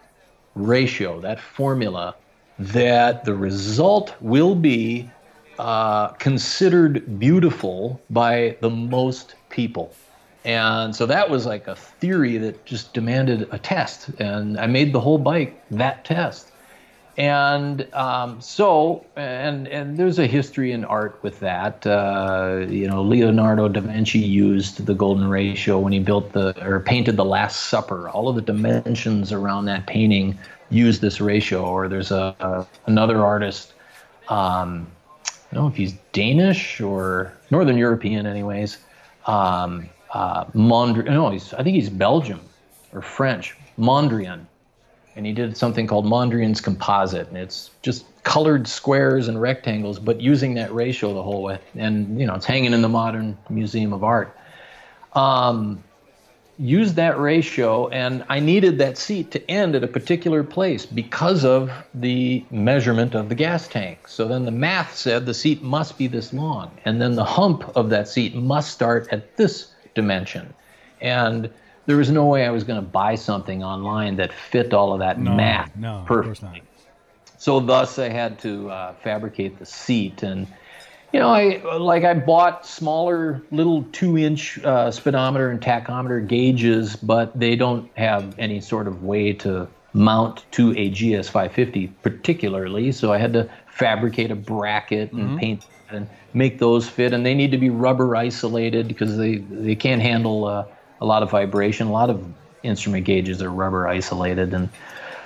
[0.56, 2.16] ratio, that formula,
[2.60, 5.10] that the result will be
[5.60, 9.94] uh, considered beautiful by the most people.
[10.46, 14.10] And so that was like a theory that just demanded a test.
[14.20, 16.52] And I made the whole bike that test.
[17.18, 21.86] And um, so and and there's a history in art with that.
[21.86, 26.80] Uh, you know leonardo da vinci used the golden ratio when he built the or
[26.80, 28.08] painted the last supper.
[28.10, 30.38] All of the dimensions around that painting
[30.70, 31.66] use this ratio.
[31.66, 33.74] Or there's a, a another artist
[34.30, 34.86] um,
[35.26, 38.78] i don't know if he's danish or northern european anyways.
[39.26, 42.42] Um, uh, Mondri- no he's i think he's belgium
[42.94, 44.46] or french mondrian
[45.18, 50.22] and he did something called Mondrian's composite, and it's just colored squares and rectangles, but
[50.22, 51.60] using that ratio the whole way.
[51.76, 54.38] And you know, it's hanging in the Modern Museum of Art.
[55.14, 55.84] Um,
[56.60, 61.44] use that ratio, and I needed that seat to end at a particular place because
[61.44, 64.08] of the measurement of the gas tank.
[64.08, 67.76] So then the math said the seat must be this long, and then the hump
[67.76, 70.54] of that seat must start at this dimension,
[71.02, 71.50] and
[71.88, 75.00] there was no way I was going to buy something online that fit all of
[75.00, 76.62] that no, math no, perfectly.
[77.38, 80.48] So thus I had to uh, fabricate the seat, and
[81.12, 87.38] you know, I like I bought smaller little two-inch uh, speedometer and tachometer gauges, but
[87.38, 92.92] they don't have any sort of way to mount to a GS 550 particularly.
[92.92, 95.38] So I had to fabricate a bracket and mm-hmm.
[95.38, 99.76] paint and make those fit, and they need to be rubber isolated because they they
[99.76, 100.46] can't handle.
[100.46, 100.66] Uh,
[101.02, 101.88] a lot of vibration.
[101.88, 102.24] A lot of
[102.64, 104.70] instrument gauges are rubber isolated, and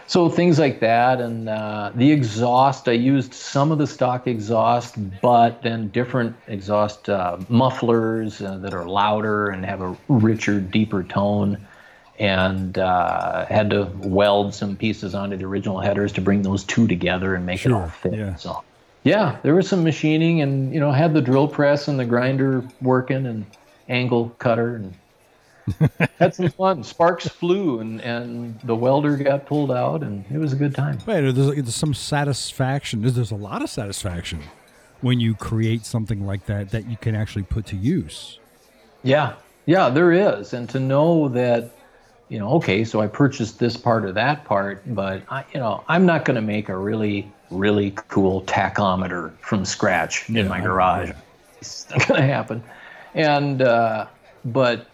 [0.08, 1.22] so things like that.
[1.22, 7.10] And uh, the exhaust, I used some of the stock exhaust, but then different exhaust
[7.10, 11.58] uh, mufflers uh, that are louder and have a richer, deeper tone.
[12.20, 16.88] And uh, had to weld some pieces onto the original headers to bring those two
[16.88, 17.72] together and make sure.
[17.72, 18.14] it all fit.
[18.14, 18.36] Yeah.
[18.36, 18.64] So,
[19.04, 22.64] yeah, there was some machining, and you know, had the drill press and the grinder
[22.82, 23.46] working, and
[23.90, 25.90] angle cutter, and
[26.20, 26.84] had some fun.
[26.84, 30.98] Sparks flew, and, and the welder got pulled out, and it was a good time.
[31.06, 33.02] Wait, there's, there's some satisfaction.
[33.02, 34.44] There's, there's a lot of satisfaction
[35.02, 38.40] when you create something like that that you can actually put to use.
[39.04, 39.34] Yeah,
[39.66, 41.72] yeah, there is, and to know that,
[42.30, 45.84] you know, okay, so I purchased this part or that part, but I, you know,
[45.88, 51.10] I'm not going to make a really, really cool tachometer from scratch in my garage.
[51.10, 51.16] Yeah.
[51.60, 52.64] It's not going to happen,
[53.14, 54.08] and uh,
[54.44, 54.88] but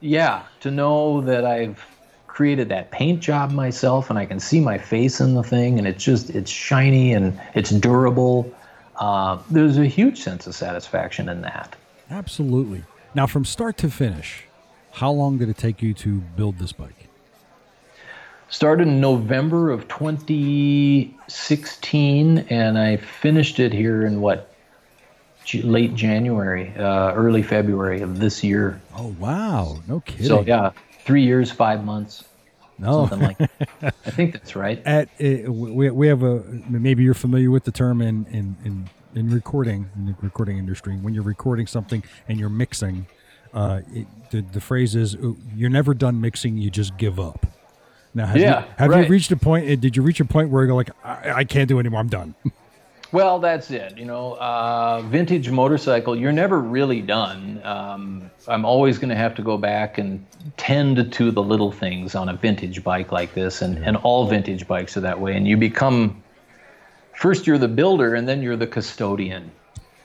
[0.00, 1.84] yeah, to know that I've
[2.26, 5.86] created that paint job myself and I can see my face in the thing and
[5.86, 8.50] it's just it's shiny and it's durable.
[8.96, 11.76] Uh, there's a huge sense of satisfaction in that.
[12.10, 12.84] Absolutely.
[13.14, 14.44] Now, from start to finish,
[14.92, 17.09] how long did it take you to build this bike?
[18.50, 24.52] Started in November of 2016, and I finished it here in what
[25.54, 28.80] late January, uh, early February of this year.
[28.96, 30.26] Oh wow, no kidding.
[30.26, 30.72] So yeah,
[31.04, 32.24] three years, five months.
[32.76, 33.38] No, something like.
[33.38, 33.50] That.
[34.06, 34.82] I think that's right.
[34.84, 38.90] At uh, we we have a maybe you're familiar with the term in in in,
[39.14, 43.06] in recording in the recording industry when you're recording something and you're mixing.
[43.54, 45.16] Uh, it, the, the phrase is
[45.54, 47.46] you're never done mixing you just give up
[48.14, 49.04] now have, yeah, you, have right.
[49.04, 51.68] you reached a point did you reach a point where you're like I, I can't
[51.68, 52.34] do anymore i'm done
[53.12, 53.98] Well, that's it.
[53.98, 57.60] You know, uh, vintage motorcycle, you're never really done.
[57.64, 60.24] Um, I'm always going to have to go back and
[60.56, 64.66] tend to the little things on a vintage bike like this, and, and all vintage
[64.68, 65.36] bikes are that way.
[65.36, 66.22] And you become
[67.14, 69.50] first you're the builder, and then you're the custodian,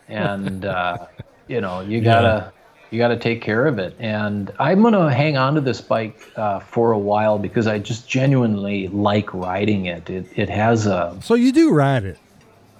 [0.07, 1.06] and uh,
[1.48, 2.52] you know you gotta.
[2.91, 6.19] You got to take care of it, and I'm gonna hang on to this bike
[6.35, 10.09] uh, for a while because I just genuinely like riding it.
[10.09, 11.17] It it has a.
[11.21, 12.17] So you do ride it.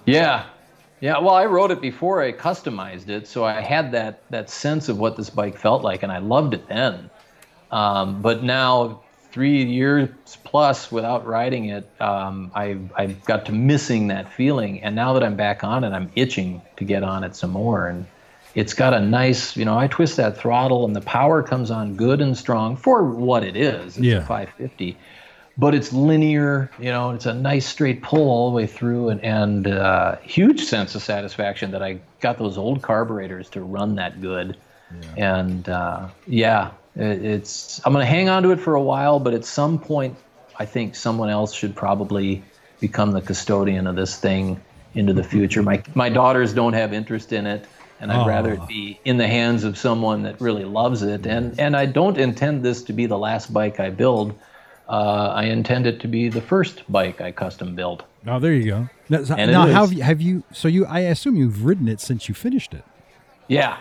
[0.04, 0.46] Yeah.
[1.00, 4.88] Yeah, well, I rode it before I customized it, so I had that that sense
[4.88, 7.10] of what this bike felt like, and I loved it then.
[7.70, 10.08] Um, but now, three years
[10.44, 15.22] plus without riding it, um, I I got to missing that feeling, and now that
[15.22, 17.88] I'm back on it, I'm itching to get on it some more.
[17.88, 18.06] And
[18.56, 21.94] it's got a nice, you know, I twist that throttle, and the power comes on
[21.94, 23.98] good and strong for what it is.
[23.98, 24.16] It's Yeah.
[24.16, 24.96] a 550,
[25.58, 26.70] but it's linear.
[26.80, 30.64] You know, it's a nice straight pull all the way through, and and uh, huge
[30.64, 34.56] sense of satisfaction that I got those old carburetors to run that good.
[35.18, 39.34] And uh, yeah, it, it's I'm gonna hang on to it for a while, but
[39.34, 40.16] at some point,
[40.58, 42.42] I think someone else should probably
[42.80, 44.60] become the custodian of this thing
[44.94, 45.62] into the future.
[45.62, 47.66] My my daughters don't have interest in it,
[48.00, 51.26] and I'd rather it be in the hands of someone that really loves it.
[51.26, 54.38] And and I don't intend this to be the last bike I build.
[54.88, 58.04] Uh, I intend it to be the first bike I custom build.
[58.24, 58.88] Now there you go.
[59.08, 60.42] Now, so- And now have you, have you?
[60.52, 62.84] So you, I assume you've ridden it since you finished it.
[63.48, 63.78] Yeah,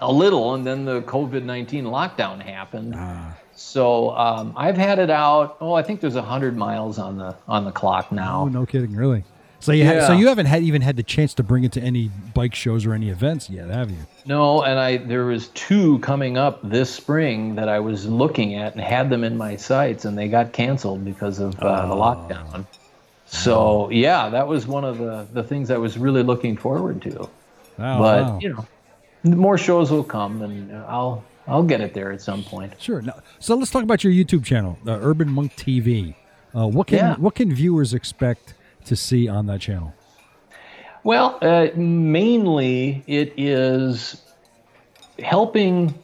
[0.00, 2.94] a little, and then the COVID nineteen lockdown happened.
[2.96, 3.36] Ah.
[3.54, 5.56] So um, I've had it out.
[5.60, 8.42] Oh, I think there's hundred miles on the on the clock now.
[8.42, 9.24] Oh, no kidding, really.
[9.60, 11.80] So you ha- so you haven't had even had the chance to bring it to
[11.80, 13.96] any bike shows or any events yet, have you?
[14.26, 18.74] No, and I there was two coming up this spring that I was looking at
[18.74, 22.66] and had them in my sights, and they got canceled because of uh, the lockdown.
[23.26, 27.18] So yeah, that was one of the the things I was really looking forward to.
[27.20, 27.28] Oh,
[27.78, 28.38] but wow.
[28.40, 28.66] you know,
[29.24, 32.74] more shows will come, and I'll I'll get it there at some point.
[32.80, 33.02] Sure.
[33.02, 36.14] Now, so let's talk about your YouTube channel, uh, Urban Monk TV.
[36.54, 37.14] Uh, what can Yeah.
[37.16, 38.54] what can viewers expect
[38.86, 39.92] to see on that channel?
[41.04, 44.20] Well, uh, mainly it is
[45.18, 45.94] helping.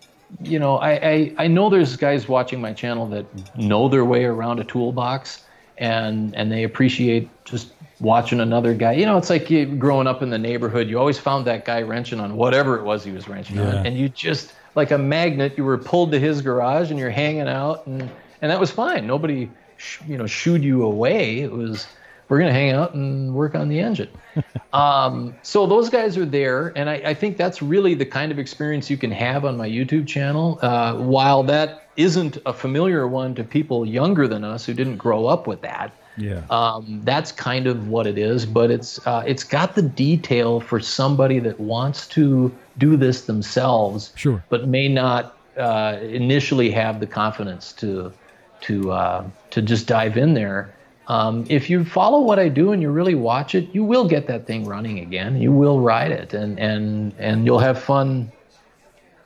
[0.43, 3.27] You know, I, I I know there's guys watching my channel that
[3.57, 5.45] know their way around a toolbox,
[5.79, 8.93] and and they appreciate just watching another guy.
[8.93, 10.89] You know, it's like you, growing up in the neighborhood.
[10.89, 13.79] You always found that guy wrenching on whatever it was he was wrenching Yeah.
[13.81, 15.55] on, and you just like a magnet.
[15.57, 18.03] You were pulled to his garage, and you're hanging out, and
[18.41, 19.07] and that was fine.
[19.07, 21.41] Nobody, sh- you know, shooed you away.
[21.41, 21.87] It was
[22.33, 24.09] we're gonna hang out and work on the engine.
[24.73, 28.39] um, so those guys are there, and I, I think that's really the kind of
[28.39, 30.59] experience you can have on my YouTube channel.
[30.63, 35.27] Uh, while that isn't a familiar one to people younger than us who didn't grow
[35.27, 36.41] up with that, Yeah.
[36.49, 38.47] um, that's kind of what it is.
[38.47, 44.11] But it's uh, it's got the detail for somebody that wants to do this themselves,
[44.15, 44.43] Sure.
[44.49, 48.11] but may not uh, initially have the confidence to
[48.63, 50.75] to uh, to just dive in there.
[51.09, 54.27] Um, if you follow what I do and you really watch it, you will get
[54.29, 55.41] that thing running again.
[55.41, 58.31] You will ride it, and and and you'll have fun.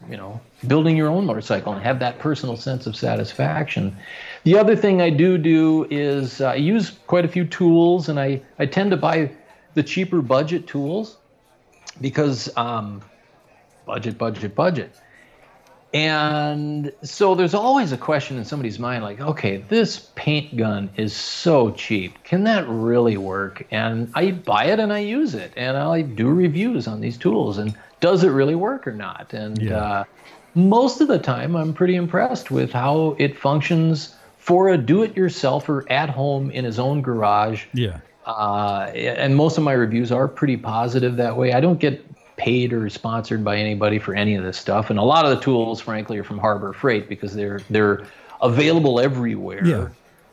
[0.09, 3.97] You know, building your own motorcycle and have that personal sense of satisfaction.
[4.44, 8.19] The other thing I do do is uh, I use quite a few tools, and
[8.20, 9.31] I I tend to buy
[9.74, 11.19] the cheaper budget tools
[12.01, 13.03] because um,
[13.85, 14.94] budget, budget, budget.
[15.97, 21.16] And so there's always a question in somebody's mind like, okay, this paint gun is
[21.16, 22.23] so cheap.
[22.23, 23.66] Can that really work?
[23.70, 27.56] And I buy it and I use it and I do reviews on these tools
[27.56, 29.32] and does it really work or not?
[29.32, 29.78] And Yeah.
[29.78, 30.05] uh,
[30.55, 35.14] most of the time, I'm pretty impressed with how it functions for a do it
[35.14, 38.01] yourselfer at home in his own garage Yeah.
[38.27, 41.55] uh, and most of my reviews are pretty positive that way.
[41.55, 42.06] I don't get
[42.37, 45.43] paid or sponsored by anybody for any of this stuff, and a lot of the
[45.43, 48.07] tools, frankly, are from Harbor Freight because they're they're
[48.41, 49.65] available everywhere.
[49.65, 49.89] Yeah.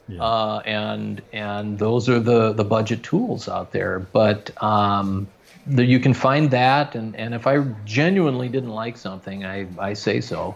[0.08, 0.22] Yeah.
[0.22, 4.00] Uh, and and those are the the budget tools out there.
[4.00, 5.28] But um,
[5.66, 9.94] the, you can find that, and and if I genuinely didn't like something, I I
[9.94, 10.56] say so.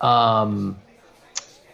[0.00, 0.76] Um,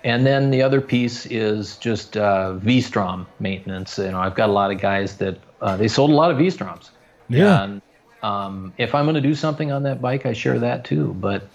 [0.05, 3.99] and then the other piece is just uh, V-Strom maintenance.
[3.99, 6.39] You know, I've got a lot of guys that uh, they sold a lot of
[6.39, 6.91] V-Stroms.
[7.29, 7.65] Yeah.
[7.65, 7.83] And
[8.23, 11.15] um, if I'm going to do something on that bike, I share that too.
[11.15, 11.49] But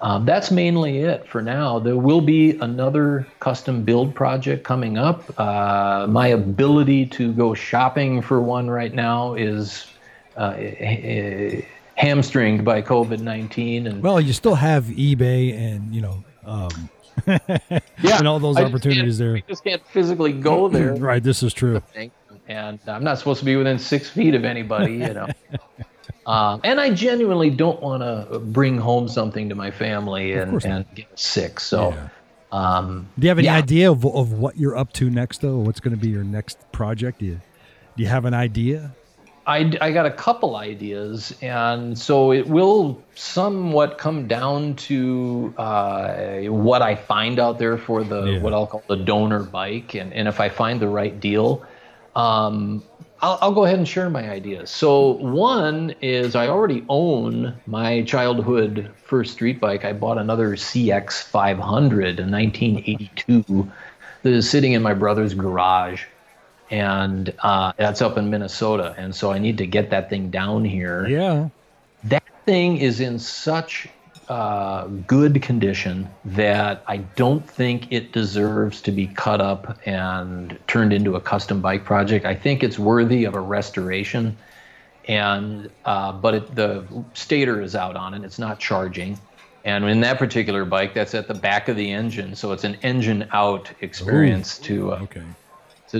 [0.00, 1.78] um, that's mainly it for now.
[1.78, 5.38] There will be another custom build project coming up.
[5.38, 9.86] Uh, my ability to go shopping for one right now is
[10.36, 11.62] uh, eh,
[11.94, 13.86] hamstringed by COVID 19.
[13.86, 16.90] And Well, you still have eBay and you know, um,
[17.26, 19.36] yeah, and all those I opportunities there.
[19.36, 20.94] I just can't physically go there.
[20.94, 21.22] right.
[21.22, 21.82] This is true.
[22.46, 25.28] and I'm not supposed to be within six feet of anybody, you know.
[26.26, 30.84] um, and I genuinely don't want to bring home something to my family and, and
[30.94, 31.60] get sick.
[31.60, 32.08] So, Yeah.
[32.52, 33.56] um, Do you have any yeah.
[33.56, 35.58] idea of, of what you're up to next, though?
[35.58, 37.20] What's going to be your next project?
[37.20, 37.40] Do you,
[37.96, 38.94] do you have an idea?
[39.48, 46.40] I, I got a couple ideas, and so it will somewhat come down to uh,
[46.48, 48.38] what I find out there for the Yeah.
[48.40, 51.62] what I'll call the donor bike, and, and if I find the right deal,
[52.16, 52.82] um,
[53.22, 54.70] I'll, I'll go ahead and share my ideas.
[54.70, 59.84] So one is I already own my childhood first street bike.
[59.84, 63.70] I bought another CX 500 in 1982
[64.22, 66.04] that is sitting in my brother's garage,
[66.70, 68.94] and uh, that's up in Minnesota.
[68.98, 71.06] And so I need to get that thing down here.
[71.06, 71.48] Yeah.
[72.04, 73.88] That thing is in such
[74.28, 80.92] uh, good condition that I don't think it deserves to be cut up and turned
[80.92, 82.24] into a custom bike project.
[82.24, 84.36] I think it's worthy of a restoration.
[85.08, 86.84] And uh, but it, the
[87.14, 89.18] stator is out on it; it's not charging.
[89.64, 92.76] And in that particular bike, that's at the back of the engine, so it's an
[92.82, 94.64] engine out experience Ooh.
[94.64, 95.22] to uh, Okay.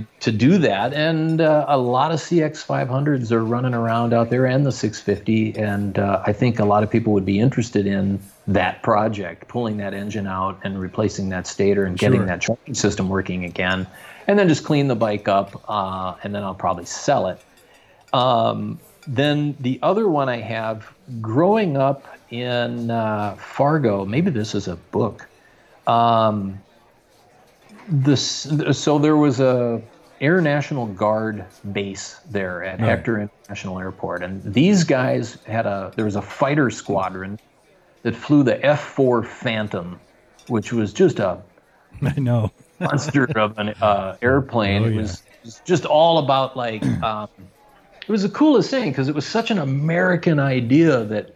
[0.01, 0.93] To, to do that.
[0.93, 5.59] And uh, a lot of CX500s are running around out there and the 650.
[5.59, 9.79] And uh, I think a lot of people would be interested in that project, pulling
[9.79, 12.27] that engine out and replacing that stator and getting Sure.
[12.27, 13.87] that charging system working again.
[14.27, 17.41] And then just clean the bike up, uh, and then I'll probably sell it.
[18.13, 24.67] Um, then the other one I have, growing up in uh, Fargo, maybe this is
[24.67, 25.29] a book.
[25.87, 26.61] Um,
[27.89, 29.81] this so there was a
[30.21, 32.89] Air National Guard base there at Right.
[32.89, 37.39] Hector International Airport, and these guys had a there was a fighter squadron
[38.03, 40.01] that flew the F-4 Phantom,
[40.49, 41.43] which was just a
[42.03, 42.51] I know.
[42.81, 44.83] monster of an uh, airplane.
[44.83, 45.01] Oh, it yeah.
[45.03, 47.29] was was just all about like um,
[48.03, 51.36] it was the coolest thing because it was such an American idea that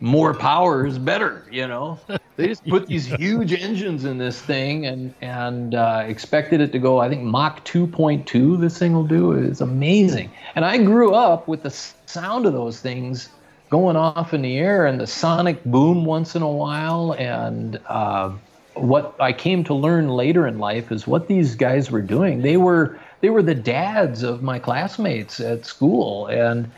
[0.00, 1.46] more power is better.
[1.50, 1.98] You know,
[2.36, 6.78] they just put these huge engines in this thing and and uh, expected it to
[6.78, 6.98] go.
[6.98, 8.60] I think Mach 2.2.
[8.60, 9.32] This thing will do.
[9.32, 10.30] It's amazing.
[10.54, 13.28] And I grew up with the sound of those things
[13.68, 17.80] going off in the air and the sonic boom once in a while and.
[17.86, 18.32] Uh,
[18.74, 22.40] what I came to learn later in life is what these guys were doing.
[22.42, 26.70] They were they were the dads of my classmates at school, and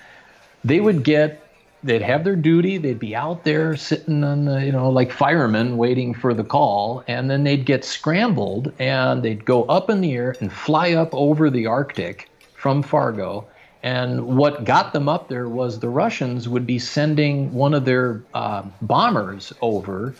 [0.64, 1.41] they would get
[1.84, 2.78] they'd have their duty.
[2.78, 7.04] They'd be out there sitting on the you know like firemen waiting for the call,
[7.06, 11.12] and then they'd get scrambled and they'd go up in the air and fly up
[11.12, 13.46] over the Arctic from Fargo.
[13.82, 18.22] And what got them up there was the Russians would be sending one of their
[18.32, 20.14] uh, bombers over,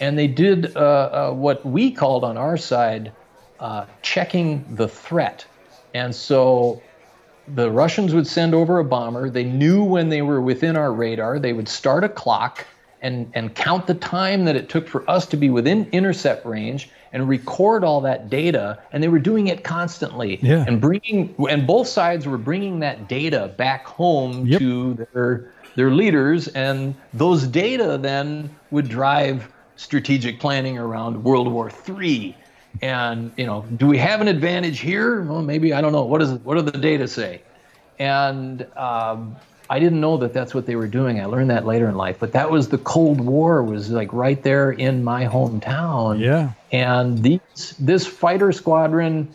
[0.00, 3.12] and they did uh, uh, what we called on our side
[3.60, 5.46] uh, checking the threat.
[5.94, 6.82] And so
[7.48, 9.28] the Russians would send over a bomber.
[9.30, 11.38] They knew when they were within our radar.
[11.38, 12.66] They would start a clock
[13.02, 16.88] and, and count the time that it took for us to be within intercept range
[17.12, 18.78] and record all that data.
[18.92, 20.38] And they were doing it constantly.
[20.42, 20.64] Yeah.
[20.66, 24.58] And bringing and both sides were bringing that data back home Yep.
[24.60, 31.68] to their their leaders, and those data then would drive strategic planning around World War
[31.88, 32.36] III.
[32.82, 35.22] And you know, do we have an advantage here?
[35.22, 36.04] Well, maybe I don't know.
[36.04, 37.42] What does what do the data say?
[37.98, 39.36] And um,
[39.70, 41.20] I didn't know that that's what they were doing.
[41.20, 42.18] I learned that later in life.
[42.18, 46.20] But that was the Cold War was like right there in my hometown.
[46.20, 46.52] Yeah.
[46.72, 49.28] And these this fighter squadron,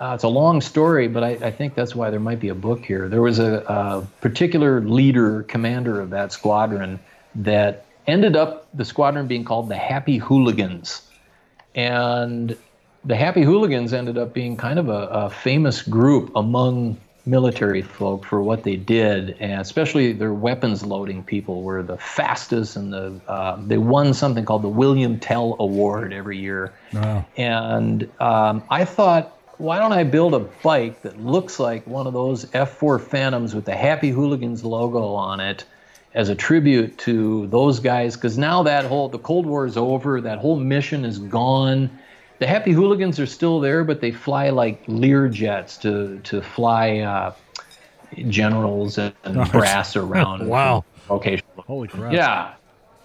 [0.00, 2.54] uh, it's a long story, but I, I think that's why there might be a
[2.54, 3.08] book here.
[3.08, 7.00] There was a, a particular leader, commander of that squadron,
[7.34, 11.02] that ended up the squadron being called the Happy Hooligans,
[11.74, 12.56] and
[13.04, 18.24] the Happy Hooligans ended up being kind of a, a famous group among military folk
[18.24, 23.20] for what they did, and especially their weapons loading people were the fastest, and the
[23.28, 26.72] uh, they won something called the William Tell Award every year.
[26.92, 27.24] Wow.
[27.36, 32.12] And um, I thought, why don't I build a bike that looks like one of
[32.12, 35.64] those F4 Phantoms with the Happy Hooligans logo on it
[36.14, 38.16] as a tribute to those guys?
[38.16, 41.90] Because now that whole, the Cold War is over, that whole mission is gone.
[42.42, 46.98] The Happy Hooligans are still there, but they fly like Lear jets to, to fly
[46.98, 47.32] uh,
[48.26, 49.14] generals and,
[49.52, 50.48] brass around.
[50.48, 50.84] Wow.
[51.08, 51.46] Location.
[51.56, 52.12] Holy crap.
[52.12, 52.54] Yeah.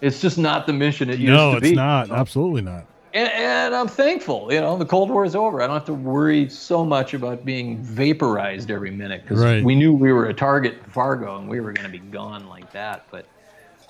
[0.01, 1.76] It's just not the mission it used No, to be.
[1.76, 2.19] No, it's not.
[2.19, 2.88] Absolutely not.
[3.14, 4.51] And, and I'm thankful.
[4.51, 5.61] You know, the Cold War is over.
[5.61, 9.64] I don't have to worry so much about being vaporized every minute because Right.
[9.64, 12.47] we knew we were a target in Fargo and we were going to be gone
[12.47, 13.05] like that.
[13.11, 13.27] But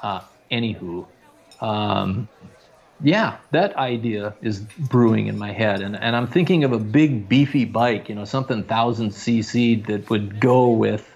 [0.04, 0.20] uh,
[0.52, 1.06] anywho,
[1.62, 2.28] um,
[3.02, 7.30] yeah, that idea is brewing in my head, and, and I'm thinking of a big
[7.30, 11.08] beefy bike, you know, something thousand cc that would go with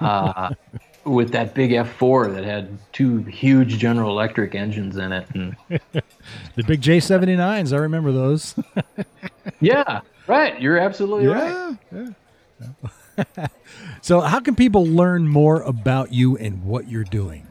[0.00, 0.54] uh,
[1.04, 5.56] with that big F4 that had two huge General Electric engines in it, and
[6.54, 8.54] The big J79s, I remember those.
[9.60, 11.76] yeah, right, you're absolutely right.
[11.92, 12.08] yeah.
[13.26, 13.46] yeah.
[14.00, 17.47] so, how can people learn more about you and what you're doing?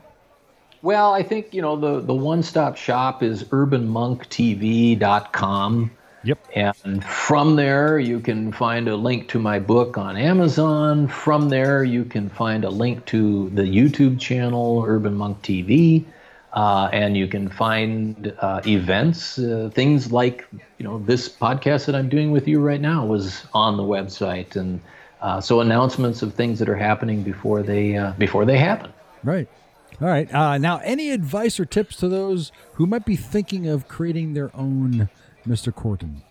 [0.88, 5.92] Well, I think you know the the one stop shop is urbanmonktv.com.
[6.24, 6.40] Yep.
[6.56, 11.10] And from there, you can find a link to my book on Amazon.
[11.10, 16.06] From there, you can find a link to the YouTube channel, Urban Monk TV.
[16.54, 20.48] Uh, and you can find uh, events, uh, things like
[20.78, 24.56] you know this podcast that I'm doing with you right now was on the website,
[24.56, 24.80] and
[25.22, 28.94] uh, so announcements of things that are happening before they uh, before they happen.
[29.26, 29.50] Right.
[30.00, 30.32] All right.
[30.34, 34.56] Uh, now, any advice or tips to those who might be thinking of creating their
[34.56, 35.10] own
[35.48, 35.74] Mr.
[35.74, 36.22] Corton?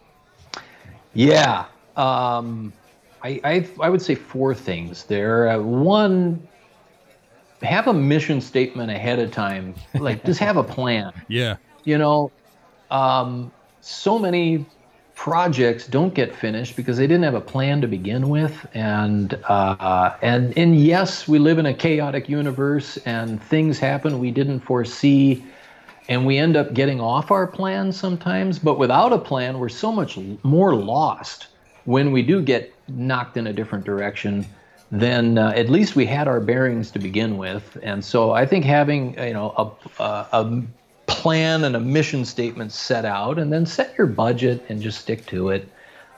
[1.14, 1.64] Yeah.
[1.97, 2.72] Um,
[3.22, 5.48] I, I, I would say four things there.
[5.48, 6.47] Uh, one,
[7.62, 9.74] have a mission statement ahead of time.
[9.94, 11.12] Like, just have a plan.
[11.28, 11.56] Yeah.
[11.84, 12.32] You know,
[12.90, 14.66] um, so many
[15.16, 20.14] projects don't get finished because they didn't have a plan to begin with, and uh,
[20.22, 25.44] and and yes, we live in a chaotic universe, and things happen we didn't foresee,
[26.09, 28.60] and we end up getting off our plan sometimes.
[28.60, 31.48] But without a plan, we're so much more lost
[31.86, 34.47] when we do get knocked in a different direction
[34.93, 37.76] then uh, at least we had our bearings to begin with.
[37.82, 39.51] And so I think having you know
[39.98, 40.62] a, a, a,
[41.27, 45.27] plan and a mission statement set out, and then set your budget and just stick
[45.27, 45.69] to it,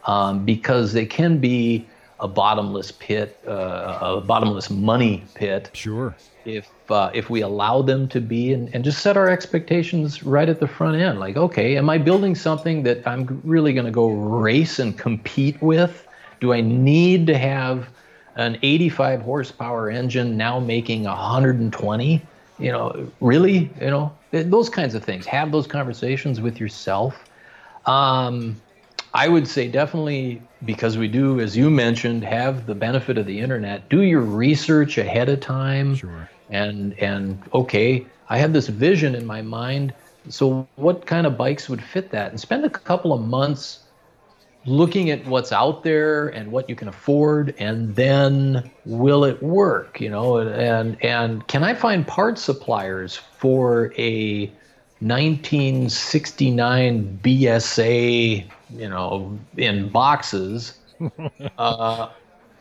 [0.04, 1.86] um, because they can be
[2.20, 5.70] a bottomless pit, uh, a bottomless money pit.
[5.72, 6.14] Sure.
[6.44, 10.46] If uh, if we allow them to be, and, and just set our expectations right
[10.46, 13.90] at the front end, like okay, am I building something that I'm really going to
[13.90, 16.06] go race and compete with?
[16.42, 17.88] Do I need to have
[18.36, 22.22] an 85 horsepower engine now making 120
[22.58, 25.26] you know really you know those kinds of things.
[25.26, 27.26] Have those conversations with yourself.
[27.86, 28.60] Um,
[29.14, 33.40] i would say definitely because we do as you mentioned have the benefit of the
[33.40, 36.28] internet do your research ahead of time sure.
[36.50, 39.94] and and okay i have this vision in my mind.
[40.28, 42.30] So what kind of bikes would fit that?
[42.30, 43.87] And spend a couple of months
[44.68, 49.98] looking at what's out there and what you can afford and then will it work
[50.00, 54.46] you know and and can i find part suppliers for a
[55.00, 60.78] 1969 bsa you know in boxes
[61.58, 62.08] uh,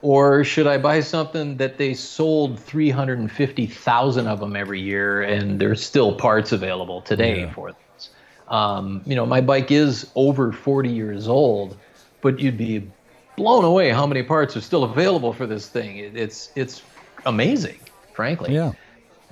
[0.01, 5.83] or should i buy something that they sold 350000 of them every year and there's
[5.83, 7.53] still parts available today yeah.
[7.53, 8.09] for this
[8.47, 11.75] um, you know my bike is over 40 years old
[12.21, 12.89] but you'd be
[13.35, 15.97] blown away how many parts are still available for this thing.
[15.97, 16.81] It, it's it's
[17.25, 17.79] amazing,
[18.13, 18.53] frankly.
[18.53, 18.73] Yeah.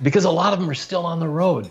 [0.02, 1.70] Because a lot of them are still on the road.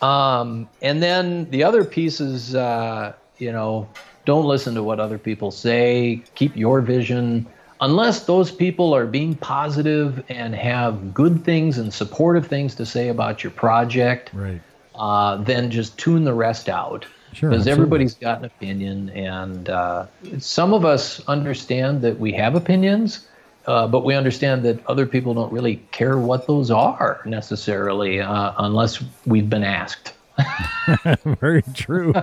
[0.00, 3.88] Um, and then the other piece is, uh, you know,
[4.24, 6.22] don't listen to what other people say.
[6.34, 7.46] Keep your vision.
[7.80, 13.08] Unless those people are being positive and have good things and supportive things to say
[13.08, 14.60] about your project, right.
[14.94, 17.04] uh, then just tune the rest out.
[17.34, 20.06] Sure, because everybody's got an opinion, and uh,
[20.38, 23.26] some of us understand that we have opinions,
[23.66, 28.52] uh, but we understand that other people don't really care what those are necessarily, uh,
[28.58, 30.12] unless we've been asked.
[31.24, 32.14] Very true.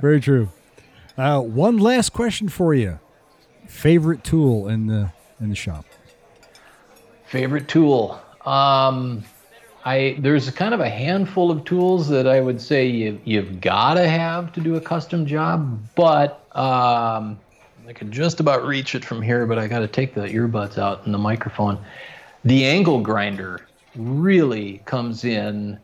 [0.00, 0.48] Very true.
[1.16, 2.98] Uh, one last question for you:
[3.66, 5.84] favorite tool in the in the shop?
[7.26, 8.20] Favorite tool.
[8.44, 9.24] Um,
[9.84, 13.94] I there's kind of a handful of tools that I would say you, you've got
[13.94, 17.38] to have to do a custom job, but um,
[17.88, 20.78] I could just about reach it from here, but I got to take the earbuds
[20.78, 21.78] out and the microphone.
[22.44, 25.78] The angle grinder really comes in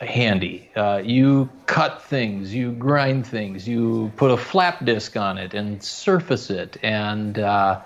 [0.00, 0.70] handy.
[0.76, 5.82] Uh, you cut things, you grind things, you put a flap disc on it and
[5.82, 7.80] surface it, and uh,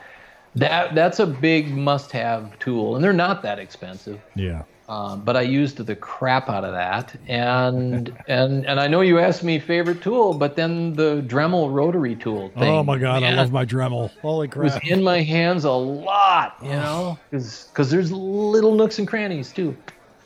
[0.54, 2.96] that that's a big must-have tool.
[2.96, 4.20] And they're not that expensive.
[4.34, 4.62] Yeah.
[4.92, 9.18] Um, but I used the crap out of that, and and and I know you
[9.18, 12.50] asked me favorite tool, but then the Dremel rotary tool.
[12.50, 14.10] Thing, oh my god, man, I love my Dremel!
[14.20, 14.64] Holy crap!
[14.64, 19.50] Was in my hands a lot, you know, because because there's little nooks and crannies
[19.50, 19.74] too.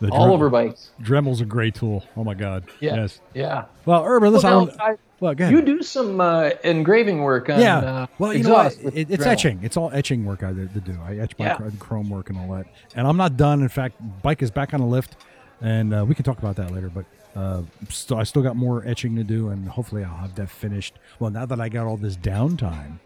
[0.01, 0.91] The all over bikes.
[1.01, 2.05] Dremel's a great tool.
[2.17, 2.65] Oh my god.
[2.81, 2.97] Yeah.
[2.97, 3.21] Yes.
[3.35, 3.65] Yeah.
[3.85, 4.51] Well, Urban, listen.
[4.51, 7.79] Well, I, well, you do some uh, engraving work on yeah.
[7.79, 8.77] Uh, well, you know what?
[8.79, 9.27] It, it's Dremel.
[9.27, 9.61] etching.
[9.63, 10.67] It's all etching work I do.
[10.67, 10.99] do.
[11.03, 11.71] I etch my yeah.
[11.79, 12.67] chrome work and all that.
[12.95, 13.63] And I'm not done.
[13.63, 15.17] In fact, bike is back on the lift,
[15.63, 16.91] and uh, we can talk about that later.
[16.91, 20.51] But uh, still, I still got more etching to do, and hopefully I'll have that
[20.51, 20.99] finished.
[21.19, 22.99] Well, now that I got all this downtime,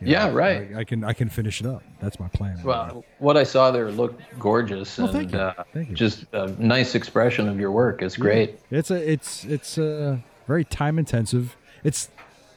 [0.00, 0.74] you know, yeah, right.
[0.74, 1.82] I, I, can I can finish it up.
[2.00, 2.60] That's my plan.
[2.62, 5.38] Well, what I saw there looked gorgeous well, and thank you.
[5.38, 5.94] Uh, thank you.
[5.94, 8.02] just a nice expression of your work.
[8.02, 8.58] It's great.
[8.70, 8.78] Yeah.
[8.78, 11.56] It's a it's it's uh, very time intensive.
[11.82, 12.10] It's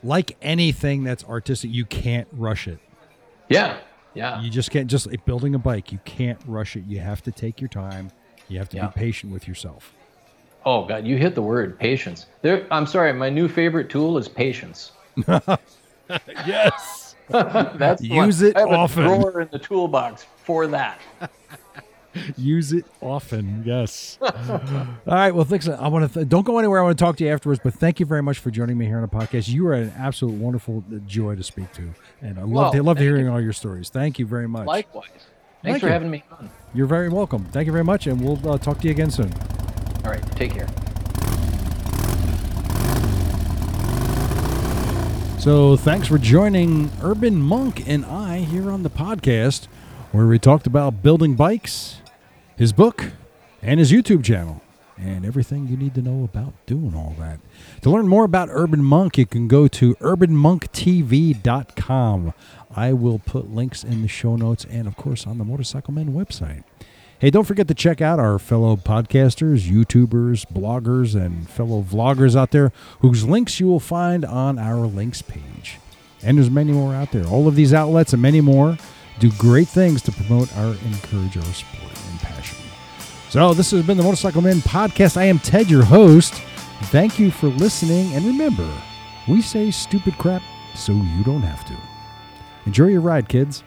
[0.04, 1.72] like anything that's artistic.
[1.72, 2.80] You can't rush it.
[3.48, 3.78] Yeah,
[4.14, 4.42] yeah.
[4.42, 5.94] You just can't just like building a bike.
[5.94, 6.84] You can't rush it.
[6.88, 8.12] You have to take your time.
[8.50, 8.88] You have to yeah.
[8.88, 9.94] be patient with yourself.
[10.66, 12.26] Oh God, you hit the word patience.
[12.42, 13.14] There, I'm sorry.
[13.14, 14.92] My new favorite tool is patience.
[16.46, 17.09] yes.
[17.78, 19.04] That's use it often.
[19.04, 21.00] Drawer in the toolbox for that.
[22.38, 23.62] Use it often.
[23.64, 24.18] Yes.
[24.20, 24.32] All
[25.06, 25.30] right.
[25.32, 25.68] Well, thanks.
[25.70, 26.80] I want to th- don't go anywhere.
[26.80, 27.62] I want to talk to you afterwards.
[27.64, 29.48] But thank you very much for joining me here on the podcast.
[29.48, 32.98] You are an absolute wonderful joy to speak to, and I love Well, to, love
[32.98, 33.32] thank hearing you.
[33.32, 33.90] all your stories.
[33.90, 34.66] Thank you very much.
[34.66, 35.06] Likewise.
[35.12, 35.24] Thanks
[35.64, 35.94] Thank for you.
[35.94, 36.50] having me on.
[36.74, 37.46] You're very welcome.
[37.52, 39.32] Thank you very much, and we'll uh, talk to you again soon.
[40.04, 40.24] All right.
[40.36, 40.68] Take care.
[45.40, 49.68] So thanks for joining Urban Monk and I here on the podcast,
[50.12, 52.02] where we talked about building bikes,
[52.58, 53.14] his book,
[53.62, 54.62] and his YouTube channel,
[54.98, 57.40] and everything you need to know about doing all that.
[57.84, 62.34] To learn more about Urban Monk, you can go to urbanmonktv.com.
[62.76, 66.12] I will put links in the show notes and, of course, on the Motorcycle Men
[66.12, 66.66] website.
[67.20, 72.52] Hey, don't forget to check out our fellow podcasters, YouTubers, bloggers, and fellow vloggers out
[72.52, 75.80] there whose links you will find on our links page.
[76.24, 77.26] And there's many more out there.
[77.26, 78.78] All of these outlets and many more
[79.20, 82.58] do great things to promote our encourage our sport and passion.
[83.30, 85.18] So this has been the Motorcycle Men podcast.
[85.18, 86.36] I am Ted, your host.
[86.84, 88.72] Thank you for listening, and remember,
[89.28, 90.42] we say stupid crap
[90.74, 91.76] so you don't have to.
[92.66, 93.62] Enjoy your ride, kids.